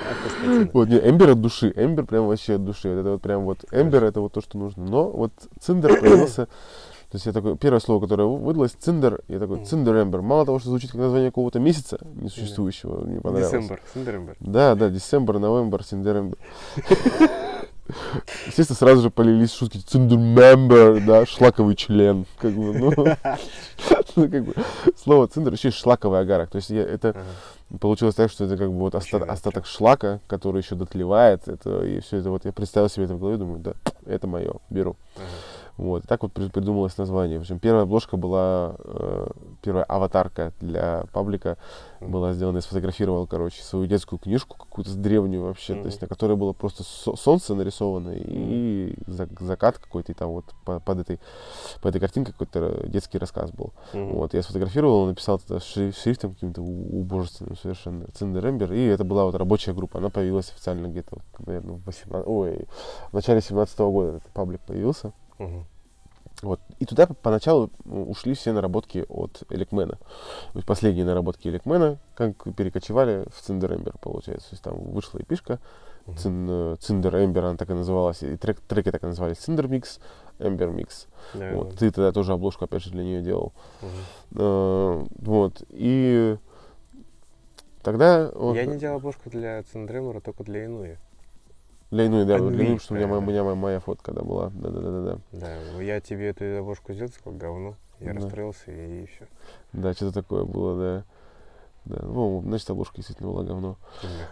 [0.72, 1.72] Вот, не, Ember от души.
[1.76, 2.88] Ember прям вообще от души.
[2.88, 4.84] Вот это вот прям вот Ember это вот то, что нужно.
[4.84, 6.46] Но вот Cinder появился.
[7.10, 9.66] То есть я такой, первое слово, которое вы- выдалось, Cinder, я такой, Мгм.
[9.66, 10.20] Cinder Ember.
[10.22, 13.52] Мало того, что звучит как название какого-то месяца несуществующего, мне понравилось.
[13.52, 14.36] December, Cinderember.
[14.40, 16.38] Да, да, December, November, Cinderember.
[18.46, 19.76] Естественно, сразу же полились шутки.
[19.78, 22.24] Циндермембер, да, шлаковый член.
[22.38, 22.92] Как бы, ну,
[24.16, 24.54] ну, как бы,
[24.96, 26.50] слово циндер еще и шлаковый агарок.
[26.50, 27.78] То есть я, это Ага.
[27.78, 31.46] получилось так, что это как бы вот оста- остаток шлака, который еще дотлевает.
[31.46, 33.74] Это, и все это вот я представил себе это в голове, думаю, да,
[34.06, 34.96] это мое, беру.
[35.16, 35.24] Ага.
[35.76, 37.38] Вот, и так вот при- придумалось название.
[37.38, 39.26] В общем, первая обложка была, э,
[39.60, 41.58] первая аватарка для паблика
[42.00, 46.36] была сделана, я сфотографировал, короче, свою детскую книжку какую-то древнюю вообще, то есть на которой
[46.36, 51.18] было просто со- солнце нарисовано и за- закат какой-то, и там вот по- под этой,
[51.82, 53.72] по этой картинке какой-то детский рассказ был.
[53.94, 54.12] Мгм.
[54.14, 59.34] Вот, я сфотографировал, написал это шри- шрифтом каким-то убожественным совершенно, Циндерембер, и это была вот
[59.34, 62.66] рабочая группа, она появилась официально где-то, наверное, в, 18 ой,
[63.10, 65.12] в начале 17 года этот паблик появился.
[65.38, 65.64] Мгм.
[66.42, 66.60] Вот.
[66.78, 69.96] И туда поначалу м, ушли все наработки от Эликмена.
[69.96, 74.50] То есть последние наработки Эликмена как перекочевали в Циндерембер, получается.
[74.50, 75.58] То есть там вышла эпишка.
[76.18, 78.22] Цин, э, Cinder Ember, она так и называлась.
[78.22, 80.00] И трек, треки так и назывались Cinder Mix,
[80.38, 81.06] Ember Mix.
[81.32, 81.78] Вот.
[81.78, 83.54] Ты тогда тоже обложку, опять же, для нее делал.
[83.80, 84.42] Мгм.
[84.42, 85.62] Э, вот.
[85.70, 86.36] И
[87.82, 88.30] тогда...
[88.34, 90.98] вот, Я не делал обложку для Cinder Ember а, только для Инуи.
[92.02, 94.50] Инуи, да, для Инуи, что у меня, моя, меня моя, моя фотка, да, была.
[94.50, 95.18] Да-да-да-да.
[95.32, 97.76] Да, я тебе эту обложку сделал, сказал, говно.
[98.00, 98.20] Я Да.
[98.20, 99.26] расстроился и все.
[99.72, 101.04] Да, что-то такое было, да.
[101.84, 103.76] Да, ну, значит, обложка действительно была говно.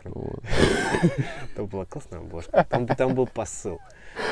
[0.05, 0.41] Вот.
[1.53, 2.67] Это была классная обложка.
[2.69, 3.79] Там, там был посыл.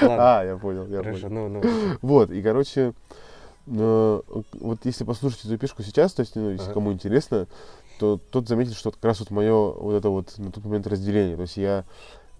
[0.01, 1.49] Ладно, А, я понял, я хорошо, понял.
[1.49, 1.97] ну, ну.
[2.01, 2.95] Вот, и, короче,
[3.67, 4.23] э,
[4.61, 6.75] вот если послушать эту пешку сейчас, то есть, ну, если Ага.
[6.75, 7.47] кому интересно,
[7.99, 11.37] то тот заметит, что как раз вот мое вот это вот на тот момент разделение.
[11.37, 11.85] То есть я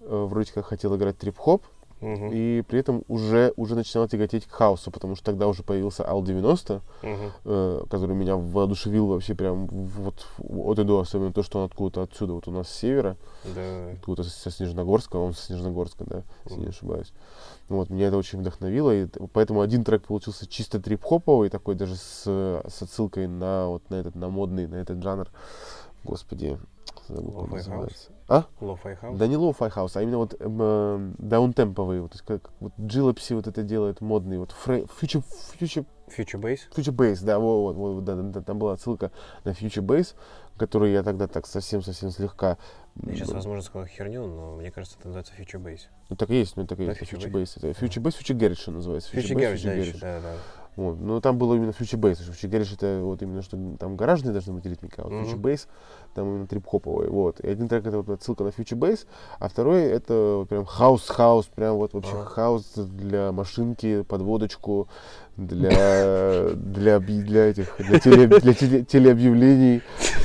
[0.05, 1.63] вроде как хотел играть трип-хоп,
[2.01, 6.03] Мгм, и при этом уже, уже начинал тяготеть к хаосу, потому что тогда уже появился
[6.03, 7.31] Ал-90, мгм.
[7.45, 12.01] э, который меня воодушевил вообще прям вот от и до, особенно то, что он откуда-то
[12.01, 13.91] отсюда, вот у нас с севера, Да.
[13.91, 17.13] откуда-то со Снежногорска, он со Снежногорска, да, если не ошибаюсь.
[17.69, 22.23] Вот, меня это очень вдохновило, и поэтому один трек получился чисто трип-хоповый, такой даже с,
[22.25, 25.29] с отсылкой на вот на этот, на модный, на этот жанр.
[26.03, 26.57] Господи,
[27.07, 28.09] забыл, как называется.
[28.31, 28.45] А?
[28.61, 29.17] Lo-fi house?
[29.17, 33.61] Да не lo-fi house, а именно вот э, даунтемповые, вот, как, вот Джилопси вот это
[33.61, 35.21] делает модный, вот фре, future,
[35.57, 39.11] future, Future да, вот, вот, вот, да, да, там была отсылка
[39.43, 40.15] на future bass,
[40.55, 42.57] который я тогда так совсем-совсем слегка...
[43.03, 45.81] Я сейчас, возможно, сказал херню, но мне кажется, это называется Future Bass.
[46.07, 48.55] Ну так и есть, ну так и Да, есть, Future bass, это bass, future garage
[48.55, 49.99] что называется, Future Garage, да, Future еще, Garage.
[49.99, 50.33] да, да.
[50.75, 50.99] Вот.
[50.99, 52.19] Но там было именно future bass.
[52.19, 55.67] Future garage это вот именно что там гаражные должны быть ритмика, а вот future bass
[56.13, 57.09] там именно трип-хоповые.
[57.09, 57.39] Вот.
[57.39, 59.05] И один трек это вот отсылка на future bass,
[59.39, 62.25] а второй это вот прям хаус-хаус, прям вот вообще Ага.
[62.25, 64.87] хаус для машинки, подводочку,
[65.37, 69.81] для, для, для этих, для, теле, для теле- телеобъявлений,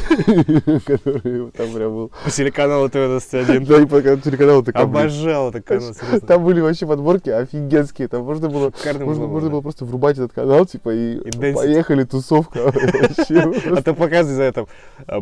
[0.84, 2.12] которые там прям был.
[2.24, 3.66] По телеканалу ТВ-21.
[3.66, 4.76] Да, и по телеканалу блин.
[4.76, 5.92] Обожал этот канал.
[6.26, 10.66] Там были вообще подборки офигенские, там можно было можно, можно было просто врубать этот канал,
[10.66, 12.72] типа, и, И поехали, тусовка.
[12.72, 14.66] А то показывай за это,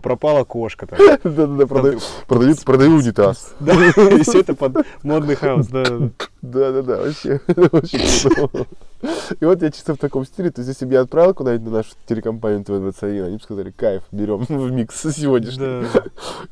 [0.03, 0.87] пропала кошка.
[1.25, 1.99] Да-да-да, продаю,
[2.95, 3.55] унитаз.
[3.61, 6.11] Да, и все это под модный хаус, да, да.
[6.43, 7.41] Да-да-да, вообще,
[7.73, 8.69] очень.
[9.41, 11.79] И вот я чисто в таком стиле, то есть если бы я отправил куда-нибудь на
[11.79, 15.89] нашу телекомпанию ТВ-21, они бы сказали, кайф, берем в микс сегодняшний.
[15.93, 16.05] Да.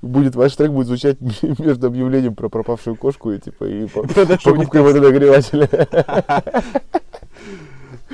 [0.03, 1.18] Будет, ваш трек будет звучать
[1.61, 5.68] между объявлением про пропавшую кошку и типа и покупкой водонагревателя.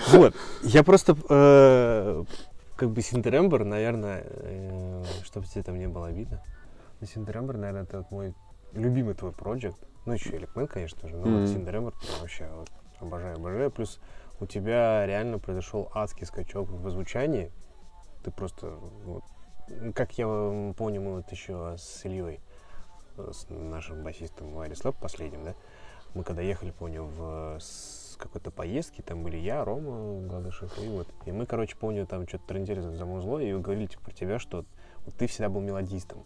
[0.09, 2.25] Вот, я просто, э,
[2.79, 4.25] как бы Синтерембер, наверное,
[5.25, 6.41] чтобы тебе там не было обидно,
[7.01, 8.35] но Синтерембер, наверное, это вот мой
[8.73, 9.77] любимый твой проект.
[10.07, 11.41] Ну, еще Эликмен, конечно же, но Мгм.
[11.41, 12.71] вот Синтерембер вообще вот,
[13.01, 13.73] обожаю, обожаю.
[13.73, 13.99] Плюс
[14.39, 17.51] у тебя реально произошел адский скачок в звучании.
[18.23, 18.71] Ты просто,
[19.05, 19.25] вот,
[19.95, 20.27] как я
[20.77, 22.41] помню, мы вот еще с Ильей,
[23.17, 25.55] э, с нашим басистом Вайрис Лэб последним, да,
[26.15, 31.09] мы когда ехали, помню, в с какой-то поездке, там были я, Рома Гладышев, и вот.
[31.25, 34.65] И мы, короче, помню, там что-то трендели за музло, и говорили, типа, про тебя, что
[35.05, 36.25] вот ты всегда был мелодистом.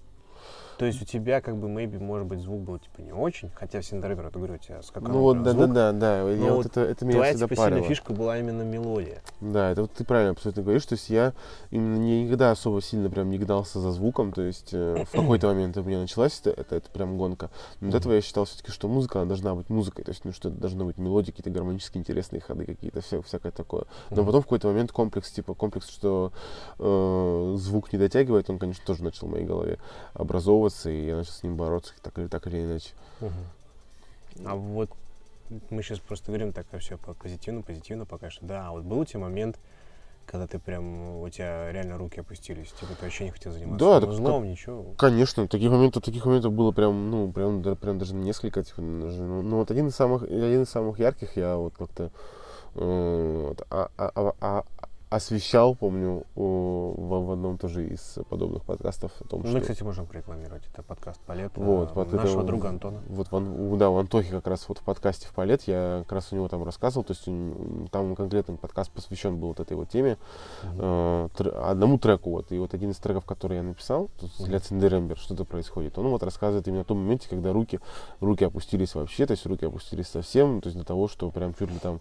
[0.79, 3.81] То есть у тебя, как бы, maybe, может быть, звук был, типа, не очень, хотя
[3.81, 5.69] в Синтербер, это говорю, у тебя скакал Ну вот, прям звук.
[5.73, 5.93] да-да-да,
[6.25, 7.83] да, я Но вот вот это, это меня Твоя, всегда типа, парило.
[7.87, 9.23] фишка была именно мелодия.
[9.41, 11.33] Да, это вот ты правильно абсолютно говоришь, то есть я
[11.71, 15.49] именно не- никогда особо сильно прям не гнался за звуком, то есть э, в какой-то
[15.49, 17.51] момент у меня началась это, это, это прям гонка.
[17.81, 20.33] Но до этого я считал все-таки, что музыка она должна быть музыкой, то есть ну,
[20.33, 23.85] что это должны быть мелодии, какие-то гармонические интересные ходы, какие-то вся, всякое такое.
[24.11, 26.33] Но потом в какой-то момент комплекс, типа комплекс, что
[26.79, 29.79] э, звук не дотягивает, он, конечно, тоже начал в моей голове
[30.15, 32.91] образовываться, и я начал с ним бороться, так или, так или иначе.
[34.45, 34.91] А вот
[35.71, 38.45] мы сейчас просто говорим так все позитивно, позитивно пока что.
[38.47, 39.59] Да, а вот был у тебя момент,
[40.27, 44.01] когда ты прям, у тебя реально руки опустились, типа ты вообще не хотел заниматься Да,
[44.01, 44.87] так музлом, ничего.
[44.97, 49.23] Конечно, таких моментов, таких моментов было прям, ну, прям, да- прям даже несколько, типа, даже,
[49.23, 52.11] ну, ну, вот один из самых, один из самых ярких я вот как-то
[52.75, 54.65] э, вот, а- а- а- а-
[55.17, 59.83] освещал, помню, о, в, в одном тоже из подобных подкастов о том, Мы, что кстати,
[59.83, 60.63] можем порекламировать.
[60.73, 63.01] Это подкаст Палет Вот, э, под нашего это- друга Антона.
[63.09, 66.33] Вот в, да, у Антохи как раз вот в подкасте в Палет я как раз
[66.33, 69.89] у него там рассказывал, то есть он- там конкретный подкаст посвящен был вот этой вот
[69.91, 70.17] теме,
[70.63, 70.77] Мгм.
[70.79, 72.51] э, тр- одному треку вот.
[72.53, 74.09] И вот один из треков, который я написал,
[74.39, 74.61] для.
[74.61, 77.81] Циндерембер, что-то происходит, он вот рассказывает именно о том моменте, когда руки,
[78.21, 81.71] руки опустились вообще, то есть руки опустились совсем, то есть до того, что прям чуть
[81.71, 82.01] ли там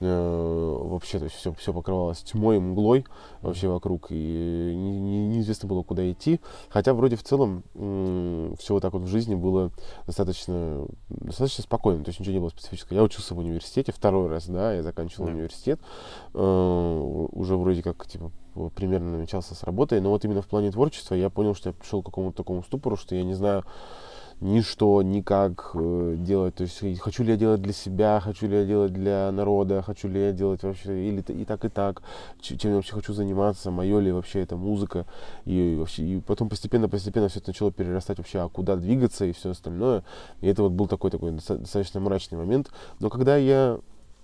[0.00, 3.04] э, вообще, то есть все, все покрывалось тьмой, мглой
[3.42, 4.14] вообще вокруг, и
[4.74, 6.40] не- не- неизвестно было, куда идти.
[6.68, 7.62] Хотя вроде в целом
[8.58, 9.70] все вот так вот в жизни было
[10.06, 12.96] достаточно, достаточно спокойно, то есть ничего не было специфического.
[12.96, 15.32] Я учился в университете второй раз, да, я заканчивал Да.
[15.32, 15.80] университет,
[16.34, 18.32] э, уже вроде как, типа,
[18.74, 22.02] примерно намечался с работой, но вот именно в плане творчества я понял, что я пришел
[22.02, 23.64] к какому-то такому ступору, что я не знаю
[24.40, 28.20] ни что, ни как э, делать, то есть и хочу ли я делать для себя,
[28.20, 31.68] хочу ли я делать для народа, хочу ли я делать вообще или и так, и
[31.68, 32.02] так,
[32.40, 35.04] чем я вообще хочу заниматься, мое ли вообще это музыка,
[35.44, 39.50] и вообще, и потом постепенно-постепенно все это начало перерастать вообще, а куда двигаться и все
[39.50, 40.04] остальное,
[40.40, 43.78] и это вот был такой такой доста- достаточно мрачный момент, но когда я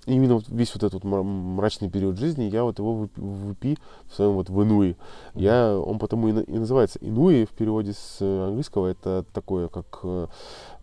[0.07, 3.79] именно вот весь вот этот мра- мрачный период жизни, я вот его в в EP,
[4.09, 4.97] в своем вот в Инуи,
[5.35, 9.69] я, он потому и, на- и называется Инуи в переводе с э, английского, это такое,
[9.69, 10.27] как э,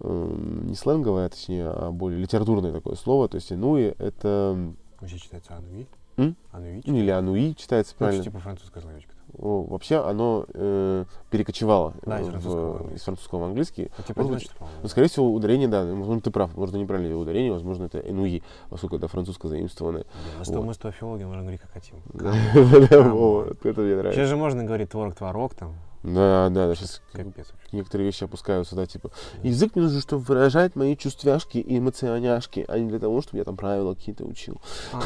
[0.02, 4.58] эм, не сленговое, точнее, а более литературное такое слово, то есть Инуи это,
[5.00, 5.88] Вообще читается Ануи.
[6.18, 6.36] М?
[6.52, 6.82] Ануи.
[6.86, 9.14] ну, или Ануи читается Ну, правильно, типа французская словечко.
[9.38, 13.90] Вообще оно э, перекочевало Да, из э, французского в из французского в английский.
[13.98, 14.52] Ну, типа Может быть.
[14.84, 18.98] Ну, скорее всего, ударение, да, возможно, ты прав, можно неправильное ударение, возможно, это Энуи, поскольку
[18.98, 20.04] это французское заимствованное.
[20.04, 20.66] Да, Мы вот.
[20.66, 21.96] мы с тобой филологи можем говорить как хотим.
[22.14, 24.14] Да, Это мне нравится.
[24.14, 25.74] Сейчас же можно говорить творог, творог там.
[26.04, 30.76] Да, да, да, сейчас Капец некоторые вещи опускаются, да, типа, язык мне нужен, чтобы выражать
[30.76, 34.62] мои чувствяшки и эмоционяшки, а не для того, чтобы я там правила какие-то учил.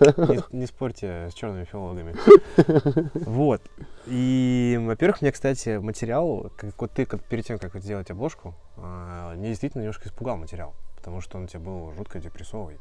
[0.00, 2.14] Не, не спорьте с черными филологами.
[3.26, 3.62] Вот.
[4.06, 9.48] И, во-первых, мне, кстати, материал, как вот ты перед тем, как сделать обложку, а, меня
[9.48, 10.74] действительно немножко испугал материал.
[11.00, 12.78] Потому что он у тебя был жутко депрессовый.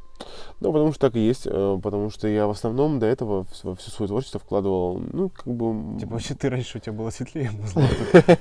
[0.60, 3.64] Ну, потому что так и есть, э, потому что я в основном до этого в-
[3.64, 5.98] во все свое творчество вкладывал, ну, как бы...
[5.98, 7.84] Типа, вообще ты раньше у тебя было светлее музло,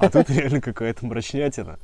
[0.01, 1.79] а тут реально какая-то мрачнятина.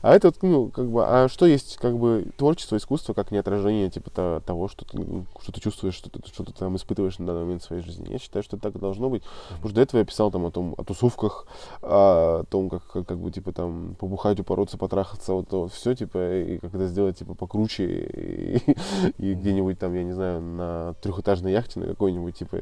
[0.00, 3.38] А это, вот, ну, как бы, а что есть, как бы, творчество, искусство, как не
[3.38, 6.76] отражение, типа, то- того, что ты, ну, что ты чувствуешь, что ты, что ты там
[6.76, 8.12] испытываешь на данный момент в своей жизни.
[8.12, 9.24] Я считаю, что так и должно быть.
[9.48, 11.46] Потому что до этого я писал там о том, о тусовках,
[11.82, 16.42] о том, как, как, как бы, типа, там, побухать, упороться, потрахаться, вот, вот все, типа,
[16.42, 18.76] и как это сделать, типа, покруче, и,
[19.18, 22.58] и где-нибудь там, я не знаю, на трехэтажной яхте, на какой-нибудь, типа,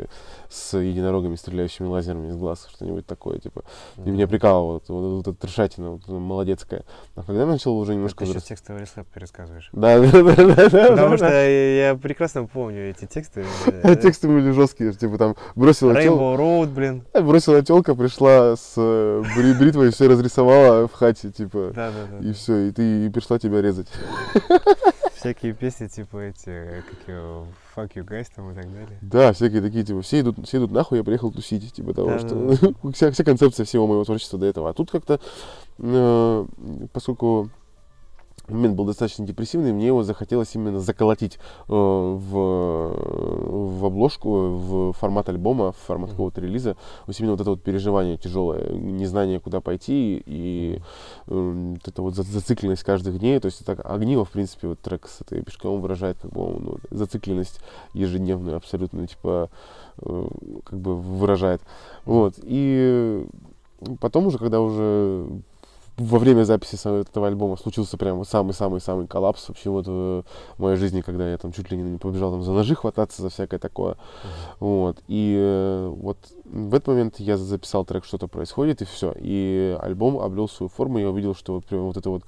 [0.49, 3.65] с единорогами, стреляющими лазерами из глаз, что-нибудь такое, типа.
[4.05, 6.85] И меня прикалывало, вот, вот, вот эта трешатина, вот, молодецкая.
[7.15, 8.25] А когда я начал уже немножко...
[8.25, 9.69] Ты сейчас текстовый рестлэп пересказываешь.
[9.73, 10.89] Да, да, да, да, да.
[10.89, 11.43] Потому да, что да.
[11.43, 13.45] я прекрасно помню эти тексты.
[14.03, 17.05] Тексты были жесткие, типа там бросила телка, Rainbow Road, блин.
[17.15, 21.73] бросила телка, пришла с э, бри- бритвой, все разрисовала в хате, типа.
[21.75, 22.27] Да-да-да.
[22.27, 23.89] И все, и ты и пришла тебя резать.
[25.15, 27.47] Всякие песни, типа эти, как его,
[27.77, 28.99] Fuck You Guys там и так далее.
[29.03, 32.57] Да, всякие такие, типа, все идут, все идут нахуй, я приехал тусить, типа того, Да-да-да.
[32.57, 34.71] что вся, вся концепция всего моего творчества до этого.
[34.71, 35.21] А тут как-то,
[35.79, 36.47] э,
[36.93, 37.51] поскольку
[38.53, 42.19] момент был достаточно депрессивный, мне его захотелось именно заколотить э, в,
[43.79, 46.75] в обложку, в формат альбома, в формат какого-то релиза.
[46.75, 50.81] То есть именно вот это вот переживание тяжелое, незнание, куда пойти, и
[51.27, 53.39] э, вот эта вот за- зацикленность каждых дней.
[53.41, 56.41] То есть это огниво, в принципе, вот трек с этой пешком он выражает как бы
[56.41, 57.61] ну, зацикленность
[57.95, 59.51] ежедневную абсолютно, типа,
[60.03, 60.29] э,
[60.65, 61.61] как бы выражает.
[62.05, 62.35] Вот.
[62.43, 63.27] И
[64.01, 65.27] потом уже, когда уже
[65.97, 70.25] во время записи этого альбома случился прям самый-самый-самый коллапс вообще вот в
[70.59, 73.59] моей жизни, когда я там чуть ли не побежал там за ножи хвататься, за всякое
[73.59, 73.97] такое.
[74.59, 74.99] Вот.
[75.09, 79.15] И э, вот в этот момент я записал трек «Что-то происходит», и все.
[79.17, 82.25] И альбом обрел свою форму, я увидел, что вот прям вот это вот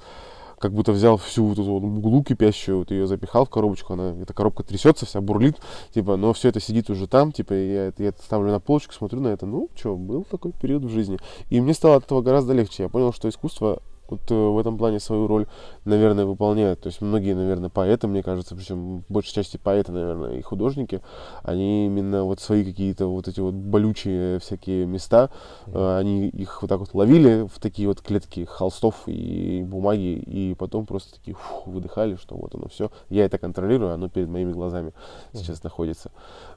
[0.62, 4.14] как будто взял всю вот эту вот мглу кипящую, вот ее запихал в коробочку, она,
[4.22, 5.56] эта коробка трясется, вся бурлит,
[5.92, 9.20] типа, но все это сидит уже там, типа, я, я это ставлю на полочку, смотрю
[9.20, 11.18] на это, ну, что, был такой период в жизни.
[11.50, 12.84] И мне стало от этого гораздо легче.
[12.84, 15.46] Я понял, что искусство вот э, в этом плане свою роль,
[15.84, 16.80] наверное, выполняет.
[16.80, 21.00] То есть многие, наверное, поэты, мне кажется, причем в большей части поэты, наверное, и художники,
[21.42, 25.30] они именно вот свои какие-то вот эти вот болючие всякие места,
[25.66, 30.54] э, они их вот так вот ловили в такие вот клетки холстов и бумаги, и
[30.54, 32.90] потом просто такие фух, выдыхали, что вот оно все.
[33.08, 34.92] Я это контролирую, оно перед моими глазами
[35.32, 36.10] сейчас находится.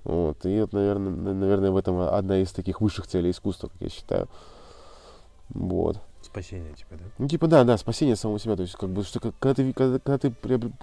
[0.04, 0.46] Вот.
[0.46, 4.28] И вот, наверное, наверное, в этом одна из таких высших целей искусства, как я считаю.
[5.50, 6.00] Вот.
[6.36, 7.06] Спасение, типа, да?
[7.18, 8.58] Ну, типа, да, да, спасение самого себя.
[8.58, 10.32] То есть, как бы, что когда ты, когда, когда ты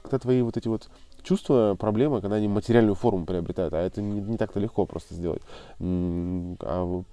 [0.02, 0.88] когда твои вот эти вот
[1.22, 5.42] чувства, проблемы, когда они материальную форму приобретают, а это не, не так-то легко просто сделать.
[5.78, 7.04] А вот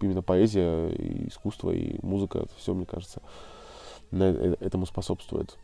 [0.00, 3.22] именно поэзия, и искусство, и музыка, это все, мне кажется,
[4.12, 5.58] э- этому способствует.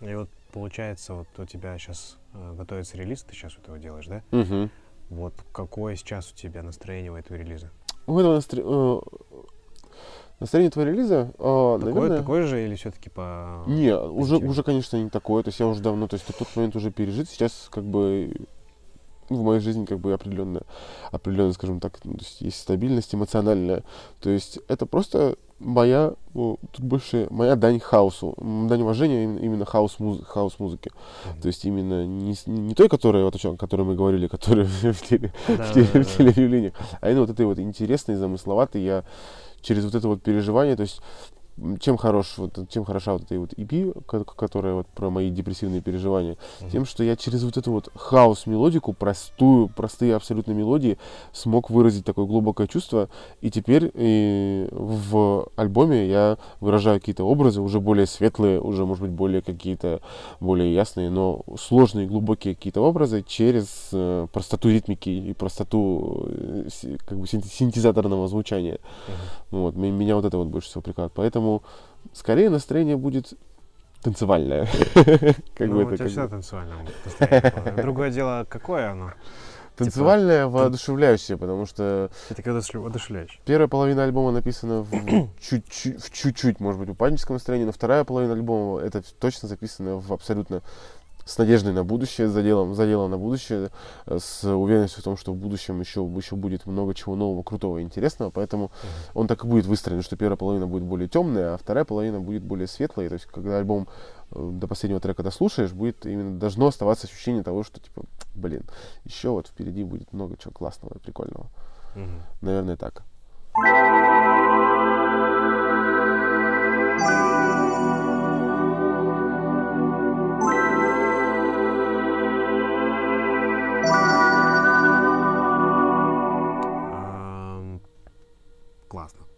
[0.00, 2.18] И вот получается, вот у тебя сейчас
[2.56, 4.22] готовится релиз, ты сейчас вот его делаешь, да?
[4.30, 4.70] Мгм.
[5.10, 7.72] Вот какое сейчас у тебя настроение у этого релиза?
[8.06, 9.55] У этого настро- э,
[10.40, 12.18] настроение твоего релиза, э, Такое, наверное...
[12.18, 13.64] такое же или все-таки по...
[13.66, 15.42] Не, уже, уже, конечно, не такое.
[15.42, 17.28] То есть я уже давно, то есть тот момент уже пережит.
[17.28, 18.34] Сейчас как бы
[19.28, 20.62] в моей жизни как бы определенная,
[21.10, 23.82] определенная, скажем так, ну, есть стабильность эмоциональная.
[24.20, 29.98] То есть это просто моя, ну, тут больше моя дань хаосу, дань уважения именно, хаос,
[29.98, 30.90] муз, хаос музыки.
[31.24, 31.40] Мгм.
[31.40, 34.66] То есть именно не, не той, которая, вот о чем, о которой мы говорили, которая
[34.66, 38.82] в, теле, Да, в, теле- да, в телеявлениях, а именно вот этой вот интересной, замысловатой,
[38.82, 39.04] я
[39.62, 41.00] через вот это вот переживание, то есть
[41.80, 45.80] чем хорош, вот, чем хороша вот эта вот EP, ко- которая вот про мои депрессивные
[45.80, 46.70] переживания, Мгм.
[46.70, 50.98] тем, что я через вот эту вот хаус-мелодику, простую, простые абсолютно мелодии,
[51.32, 53.08] смог выразить такое глубокое чувство,
[53.40, 59.12] и теперь и в альбоме я выражаю какие-то образы, уже более светлые, уже, может быть,
[59.12, 60.00] более какие-то,
[60.40, 66.68] более ясные, но сложные, глубокие какие-то образы через э, простоту ритмики и простоту э,
[67.06, 68.78] как бы синт- синтезаторного звучания.
[69.08, 69.62] Мгм.
[69.62, 71.12] Вот, ме- меня вот это вот больше всего прикалывает.
[71.14, 71.45] Поэтому
[72.12, 73.34] скорее настроение будет
[74.02, 74.68] танцевальное.
[74.94, 76.86] Как ну, бы у это тебя всегда бы- танцевальное.
[77.76, 79.12] Другое дело, какое оно?
[79.76, 83.38] Танцевальное, воодушевляющее, потому что Это когда одушевляешь.
[83.44, 84.90] первая половина альбома написана в
[85.38, 90.12] чуть-чуть, в чуть-чуть, может быть, упадническом настроении, но вторая половина альбома это точно записано в
[90.14, 90.62] абсолютно
[91.26, 93.70] с надеждой на будущее, с заделом, с заделом на будущее,
[94.06, 97.78] э, с уверенностью в том, что в будущем еще, еще будет много чего нового, крутого
[97.78, 98.70] и интересного, поэтому
[99.12, 102.42] он так и будет выстроен, что первая половина будет более темная, а вторая половина будет
[102.42, 103.88] более светлой, то есть когда альбом
[104.30, 108.04] э, до последнего трека дослушаешь, будет именно должно оставаться ощущение того, что типа,
[108.36, 108.62] блин,
[109.04, 111.48] еще вот впереди будет много чего классного и прикольного.
[111.96, 112.22] Мгм.
[112.40, 113.02] Наверное, так.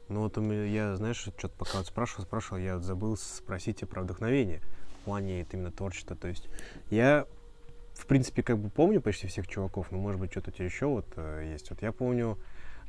[0.08, 3.78] Ну вот у меня, я, знаешь, что-то пока вот спрашивал, спрашивал, я вот забыл спросить
[3.78, 4.60] тебя про вдохновение
[5.00, 6.16] в плане это именно творчества.
[6.16, 6.48] То есть
[6.90, 7.26] я,
[7.94, 10.86] в принципе, как бы помню почти всех чуваков, но может быть что-то у тебя еще
[10.86, 11.70] вот э, есть.
[11.70, 12.38] Вот я помню,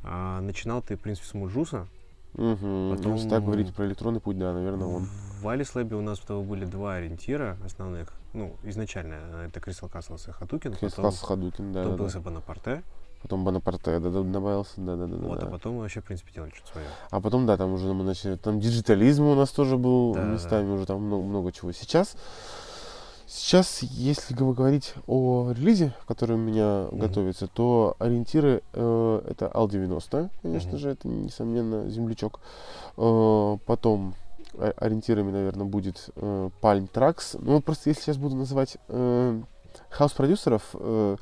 [0.03, 1.88] а, начинал ты, в принципе, с Муджуса.
[2.34, 2.95] Мгм.
[2.95, 5.09] Потом- Если так говорить про электронный путь, да, наверное, он.
[5.41, 8.13] В Lab у нас с тобой были два ориентира основных.
[8.34, 11.97] Ну, изначально э, это Crystal Castles и Хатукин, потом, Кристалс Хадукин, да, потом да, да.
[11.97, 12.84] появился Бонапарте,
[13.22, 15.47] Потом Бонапарте да, да, добавился, да, да, да, да, вот, да.
[15.47, 16.88] а потом мы вообще, в принципе, делали что-то свое.
[17.11, 20.28] А потом, да, там уже мы начали, там Digitalism у нас тоже был Да, да,
[20.28, 21.72] местами, уже там много, много чего.
[21.74, 22.15] Сейчас,
[23.28, 26.99] сейчас, если говорить о релизе, который у меня Мгм.
[26.99, 30.80] готовится, то ориентиры э, это AL-90, конечно Мгм.
[30.80, 32.39] же, это, несомненно, землячок.
[32.97, 34.15] Э, потом
[34.78, 37.38] ориентирами, наверное, будет э, Palms Trax.
[37.39, 39.41] Ну, просто если сейчас буду называть э,
[39.89, 41.15] хаус-продюсеров, э,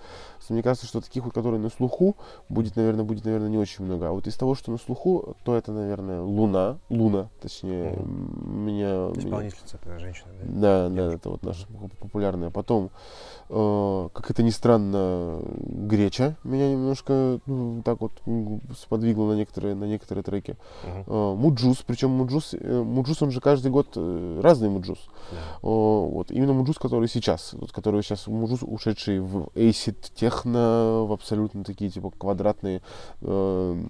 [0.53, 2.15] мне кажется, что таких вот, которые на слуху,
[2.49, 4.09] будет, наверное, будет, наверное, не очень много.
[4.09, 9.07] А вот из того, что на слуху, то это, наверное, Луна, Луна, точнее, м, меня,
[9.09, 10.89] меня- Исполнительница, это женщина, да?
[10.89, 12.49] да, да, это вот наша поп- популярная.
[12.49, 12.89] Потом,
[13.49, 18.11] э, как это ни странно, Гречка меня немножко ну, так вот
[18.77, 20.55] сподвигла на некоторые, на некоторые треки.
[20.83, 21.03] Мгм.
[21.07, 24.99] Э, Mujuice, причем Mujuice, э, Mujuice, он же каждый год э, разный Mujuice.
[25.31, 25.37] Да.
[25.61, 29.95] О, вот именно Mujuice, который сейчас, вот, который сейчас Mujuice, ушедший в acid
[30.37, 32.81] техно, в абсолютно такие типа квадратные
[33.21, 33.83] э,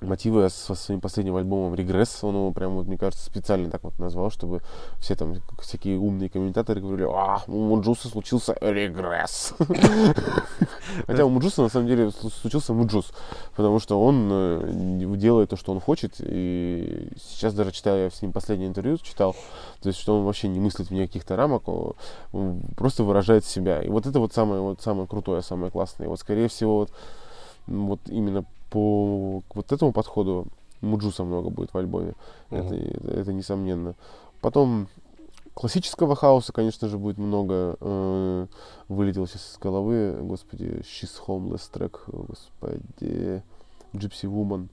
[0.00, 2.22] мотивы со своим последним альбомом Регресс.
[2.22, 4.60] Он его прям, вот, мне кажется, специально так вот назвал, чтобы
[4.98, 9.54] все там всякие умные комментаторы говорили, а, у Mujuice а случился регресс.
[11.06, 13.12] Хотя у Mujuice а на самом деле слу- случился Mujuice,
[13.56, 16.14] потому что он э, делает то, что он хочет.
[16.18, 19.34] И сейчас даже читая с ним последнее интервью, читал,
[19.80, 21.68] то есть, что он вообще не мыслит вне каких-то рамок,
[22.32, 23.82] он просто выражает себя.
[23.82, 26.06] И вот это вот самое, вот самое крутое, самое классное.
[26.06, 26.92] И вот, скорее всего, вот,
[27.66, 30.46] вот именно по вот этому подходу
[30.80, 32.14] Муджуса много будет в альбоме.
[32.50, 33.94] Это, это, это несомненно.
[34.40, 34.88] Потом
[35.54, 37.76] классического хаоса, конечно же, будет много.
[37.80, 38.46] Э,
[38.88, 43.42] вылетел сейчас из головы, господи, She's Homeless трек, господи,
[43.92, 44.68] Gypsy Woman.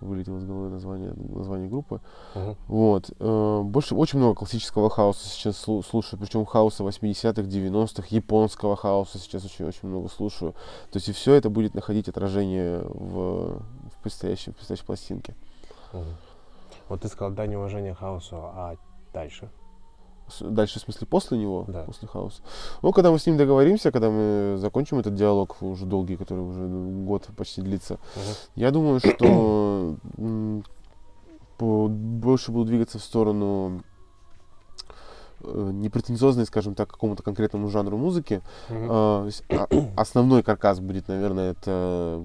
[0.00, 2.00] Вылетело из головы название, название группы.
[2.34, 2.56] Мгм.
[2.68, 3.10] Вот.
[3.18, 9.18] э, больше, очень много классического хаоса сейчас слу- слушаю, причем хаоса 80-х, 90-х, японского хаоса
[9.18, 10.52] сейчас очень-очень много слушаю.
[10.90, 15.34] То есть и все это будет находить отражение в, в, предстоящей, в предстоящей пластинке.
[15.92, 16.04] Мгм.
[16.88, 18.76] Вот ты сказал дань уважения хаосу, а
[19.12, 19.48] дальше?
[20.40, 21.82] Дальше, в смысле, после него, Да.
[21.84, 22.42] после хаоса.
[22.82, 26.66] Ну, когда мы с ним договоримся, когда мы закончим этот диалог уже долгий, который уже
[27.06, 28.24] год почти длится, Мгм.
[28.56, 29.96] я думаю, что
[31.58, 33.82] больше буду двигаться в сторону
[35.46, 38.42] э, непретенциозной, скажем так, какому-то конкретному жанру музыки.
[38.68, 39.66] То есть, а-
[39.96, 42.22] основной каркас будет, наверное, это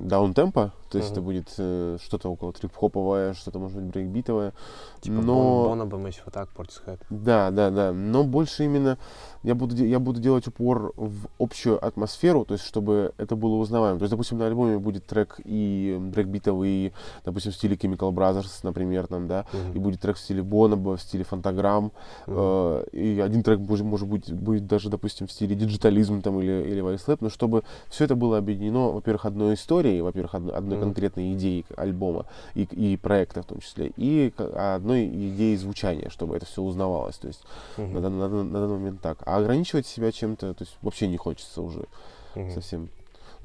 [0.00, 1.26] даунтемпо, то есть это Мгм.
[1.26, 4.52] будет э, что-то около трип-хоповое, что-то, может быть, брейкбитовое.
[5.00, 5.68] Типа но...
[5.68, 7.00] Бонаба, Massive Attack, Portishead.
[7.10, 7.92] Да, да, да.
[7.92, 8.98] Но больше именно
[9.42, 13.98] я буду, я буду делать упор в общую атмосферу, то есть чтобы это было узнаваемо.
[13.98, 16.92] То есть, допустим, на альбоме будет трек и брейкбитовый,
[17.24, 21.02] допустим, в стиле Chemical Brothers, например, там, да, и будет трек в стиле Бонаба, в
[21.02, 21.92] стиле Phantogram,
[22.26, 26.66] э, и один трек может, может быть будет даже, допустим, в стиле Digitalism там или,
[26.68, 30.80] или Vice Lab, но чтобы все это было объединено, во-первых, одной историей, во-первых, одной, Мгм.
[30.80, 36.36] конкретной идеей альбома и, и проекта в том числе, и к- одной идеей звучания, чтобы
[36.36, 37.16] это все узнавалось.
[37.18, 37.42] То есть
[37.76, 37.92] Мгм.
[37.94, 39.18] на, на дан- на данный момент так.
[39.24, 41.84] А ограничивать себя чем-то, то есть вообще не хочется уже
[42.34, 42.50] Мгм.
[42.50, 42.88] совсем.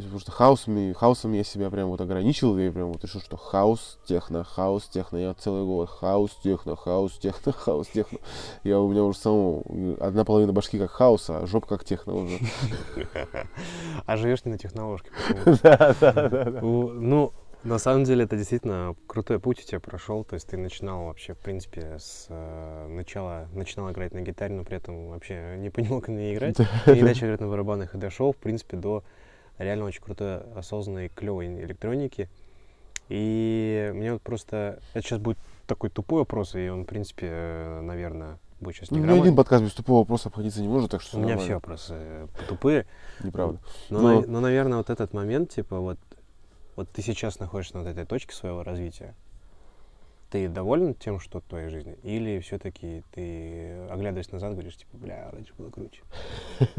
[0.02, 3.38] Есть, потому что хаосами, хаосом я себя прям вот ограничил, и прям вот решил, что
[3.38, 5.18] хаос, техно, хаос, техно.
[5.18, 8.18] Я целый год хаос, техно, хаос, техно, хаос, техно.
[8.64, 12.39] Я у меня уже э, одна половина башки как хаоса, а жопа как техно уже.
[14.08, 15.04] А живешь не на технологии.
[15.45, 15.58] почему?
[15.62, 16.60] Да, да, да.
[16.62, 17.34] Ну, Ну,
[17.64, 20.24] на самом деле, это действительно крутой путь у тебя прошел.
[20.24, 24.64] То есть ты начинал вообще, в принципе, с э, начала, начинал играть на гитаре, но
[24.64, 26.58] при этом вообще не понимал, как на ней играть.
[26.88, 29.04] И начал играть на барабанах и дошел, в принципе, до
[29.64, 32.30] реально очень крутой, осознанной, клевой электроники.
[33.09, 34.80] И мне вот просто...
[34.93, 35.38] Это сейчас будет
[35.68, 39.24] такой тупой вопрос, и он, в принципе, наверное, будет сейчас Ну, ни неграмотный.
[39.30, 41.45] один подкаст без тупого вопроса обходиться не может, так что У меня нормально.
[41.45, 42.86] все вопросы э, тупые.
[43.24, 43.59] Неправда.
[43.89, 45.97] Но, Но- на- но, наверное, вот этот момент, типа, вот,
[46.76, 49.14] вот ты сейчас находишься на вот этой точке своего развития.
[50.30, 51.97] Ты доволен тем, что в твоей жизни?
[52.03, 56.01] Или все-таки ты, оглядываясь назад, говоришь, типа, бля, раньше было круче?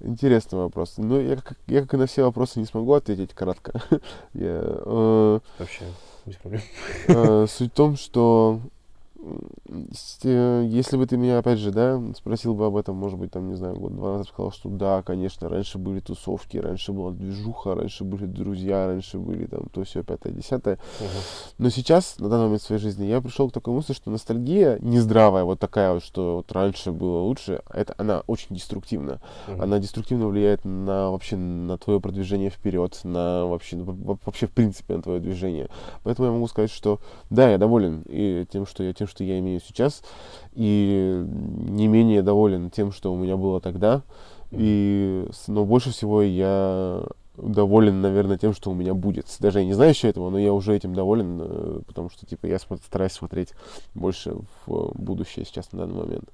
[0.00, 0.94] Интересный вопрос.
[0.98, 3.72] Ну, я как, я как и на все вопросы не смогу ответить кратко.
[4.34, 5.84] Я, э, Вообще,
[6.26, 6.60] без проблем.
[7.08, 8.60] э, Суть в том, что
[9.68, 13.54] если бы ты меня, опять же, да, спросил бы об этом, может быть, там, не
[13.54, 18.26] знаю, год-два назад, сказал, что да, конечно, раньше были тусовки, раньше была движуха, раньше были
[18.26, 20.78] друзья, раньше были там то все пятое, десятое.
[21.58, 25.44] Но сейчас, на данный момент своей жизни, я пришел к такой мысли, что ностальгия нездравая,
[25.44, 29.20] вот такая вот, что вот раньше было лучше, это она очень деструктивна.
[29.62, 34.96] Она деструктивно влияет на вообще на твое продвижение вперед, на вообще, во- вообще в принципе
[34.96, 35.68] на твое движение.
[36.02, 37.00] Поэтому я могу сказать, что
[37.30, 40.02] да, я доволен и тем, что я тем, что я имею сейчас,
[40.54, 44.02] и не менее доволен тем, что у меня было тогда.
[44.50, 47.04] И, но больше всего я
[47.36, 49.26] доволен, наверное, тем, что у меня будет.
[49.40, 52.46] Даже я не знаю еще этого, но я уже этим доволен, э, потому что, типа,
[52.46, 53.54] я стараюсь смотреть
[53.94, 54.34] больше
[54.66, 56.28] в э, будущее сейчас на данный момент.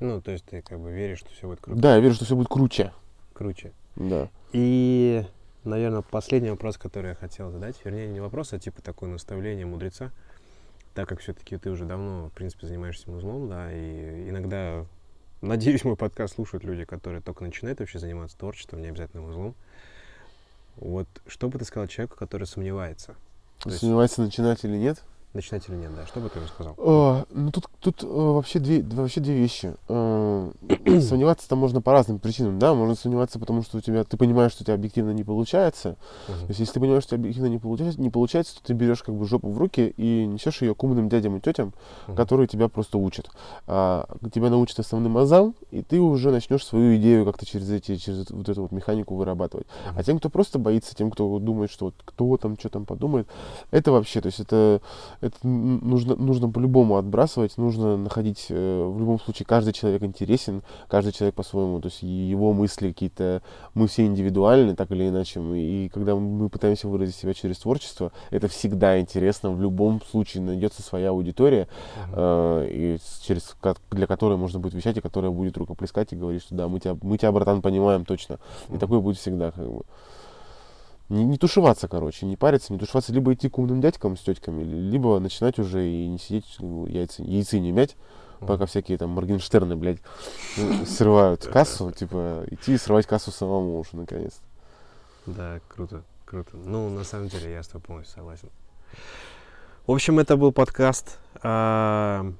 [0.00, 1.80] Ну, то есть ты как бы веришь, что все будет круто.
[1.80, 2.92] Да, я верю, что все будет круче.
[3.32, 3.72] круче.
[3.96, 4.28] Да.
[4.52, 5.24] И,
[5.64, 10.12] наверное, последний вопрос, который я хотел задать, вернее, не вопрос, а типа такое наставление мудреца,
[10.98, 14.84] так как все-таки ты уже давно, в принципе, занимаешься музлом, да, и иногда,
[15.40, 19.54] надеюсь, мой подкаст слушают люди, которые только начинают вообще заниматься творчеством, не обязательно музлом.
[20.74, 23.14] Вот что бы ты сказал человеку, который сомневается?
[23.60, 25.00] То есть- Сомневается, начинать или нет?
[25.34, 26.06] Начинать или нет, да?
[26.06, 26.74] Что бы ты ему сказал?
[26.78, 29.74] Э, ну, тут, тут э, вообще, две, вообще две вещи.
[29.88, 30.50] Э,
[31.02, 34.52] сомневаться там можно по разным причинам, да, можно сомневаться, потому что у тебя, ты понимаешь,
[34.52, 35.96] что у тебя объективно не получается.
[36.26, 36.46] То Мгм.
[36.48, 39.02] есть, если ты понимаешь, что у тебя объективно не получается, не получается, то ты берешь
[39.02, 41.74] как бы жопу в руки и несешь ее к умным дядям и тетям,
[42.06, 42.16] Мгм.
[42.16, 43.30] которые тебя просто учат.
[43.66, 48.30] А, тебя научат основным азам, и ты уже начнешь свою идею как-то через эти, через
[48.30, 49.66] вот эту вот механику вырабатывать.
[49.90, 50.02] А Мгм.
[50.04, 53.28] тем, кто просто боится, тем, кто думает, что вот кто там, что там подумает,
[53.70, 54.80] это вообще, то есть это,
[55.20, 61.12] это нужно, нужно по-любому отбрасывать, нужно находить, э, в любом случае, каждый человек интересен, каждый
[61.12, 63.42] человек по-своему, то есть его мысли какие-то,
[63.74, 68.48] мы все индивидуальны, так или иначе, и когда мы пытаемся выразить себя через творчество, это
[68.48, 71.68] всегда интересно, в любом случае найдется своя аудитория,
[72.12, 73.56] э, и через
[73.90, 76.96] для которой можно будет вещать, и которая будет рукоплескать и говорить, что да, мы тебя,
[77.02, 78.38] мы тебя, братан, понимаем точно.
[78.72, 79.82] И такое будет всегда, как бы.
[81.08, 84.62] Не, не тушеваться, короче, не париться, не тушеваться, либо идти к умным дядькам с тетками,
[84.62, 87.96] ли- либо начинать уже и не сидеть, ну, яйца, яйцы не мять,
[88.40, 90.00] пока всякие там Моргенштерны, блядь,
[90.58, 94.40] э, срывают кассу, типа, идти и срывать кассу самому уже, наконец.
[95.24, 96.56] Да, круто, круто.
[96.56, 98.48] Ну, на самом деле, я с тобой полностью согласен.
[99.86, 102.30] В общем, это был подкаст а,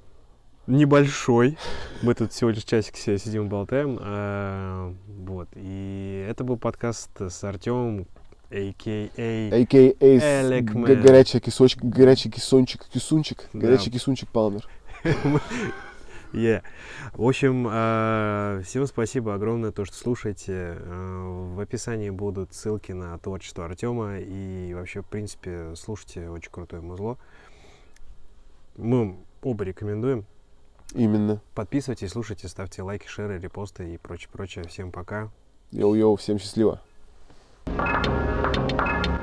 [0.67, 1.57] небольшой.
[2.03, 3.99] Мы тут всего лишь часик сидим и болтаем.
[4.01, 5.49] а, вот.
[5.55, 8.07] И это был подкаст с Артемом,
[10.75, 10.85] Man.
[10.87, 13.59] г- горячий кисочек, горячий кисончик, кисунчик, Да.
[13.61, 14.67] горячий кисунчик Палмер.
[16.35, 16.63] Yeah.
[17.15, 20.77] В общем, а, всем спасибо огромное, то, что слушаете.
[20.79, 24.19] А, В описании будут ссылки на творчество Артема.
[24.19, 27.17] И вообще, в принципе, слушайте очень крутое музло.
[28.77, 30.27] Мы оба рекомендуем.
[30.95, 31.41] Именно.
[31.55, 34.67] Подписывайтесь, слушайте, ставьте лайки, шеры, репосты и прочее, прочее.
[34.69, 35.31] Всем пока.
[35.73, 36.83] Йоу-йоу, всем счастливо.
[37.77, 39.18] Thank you.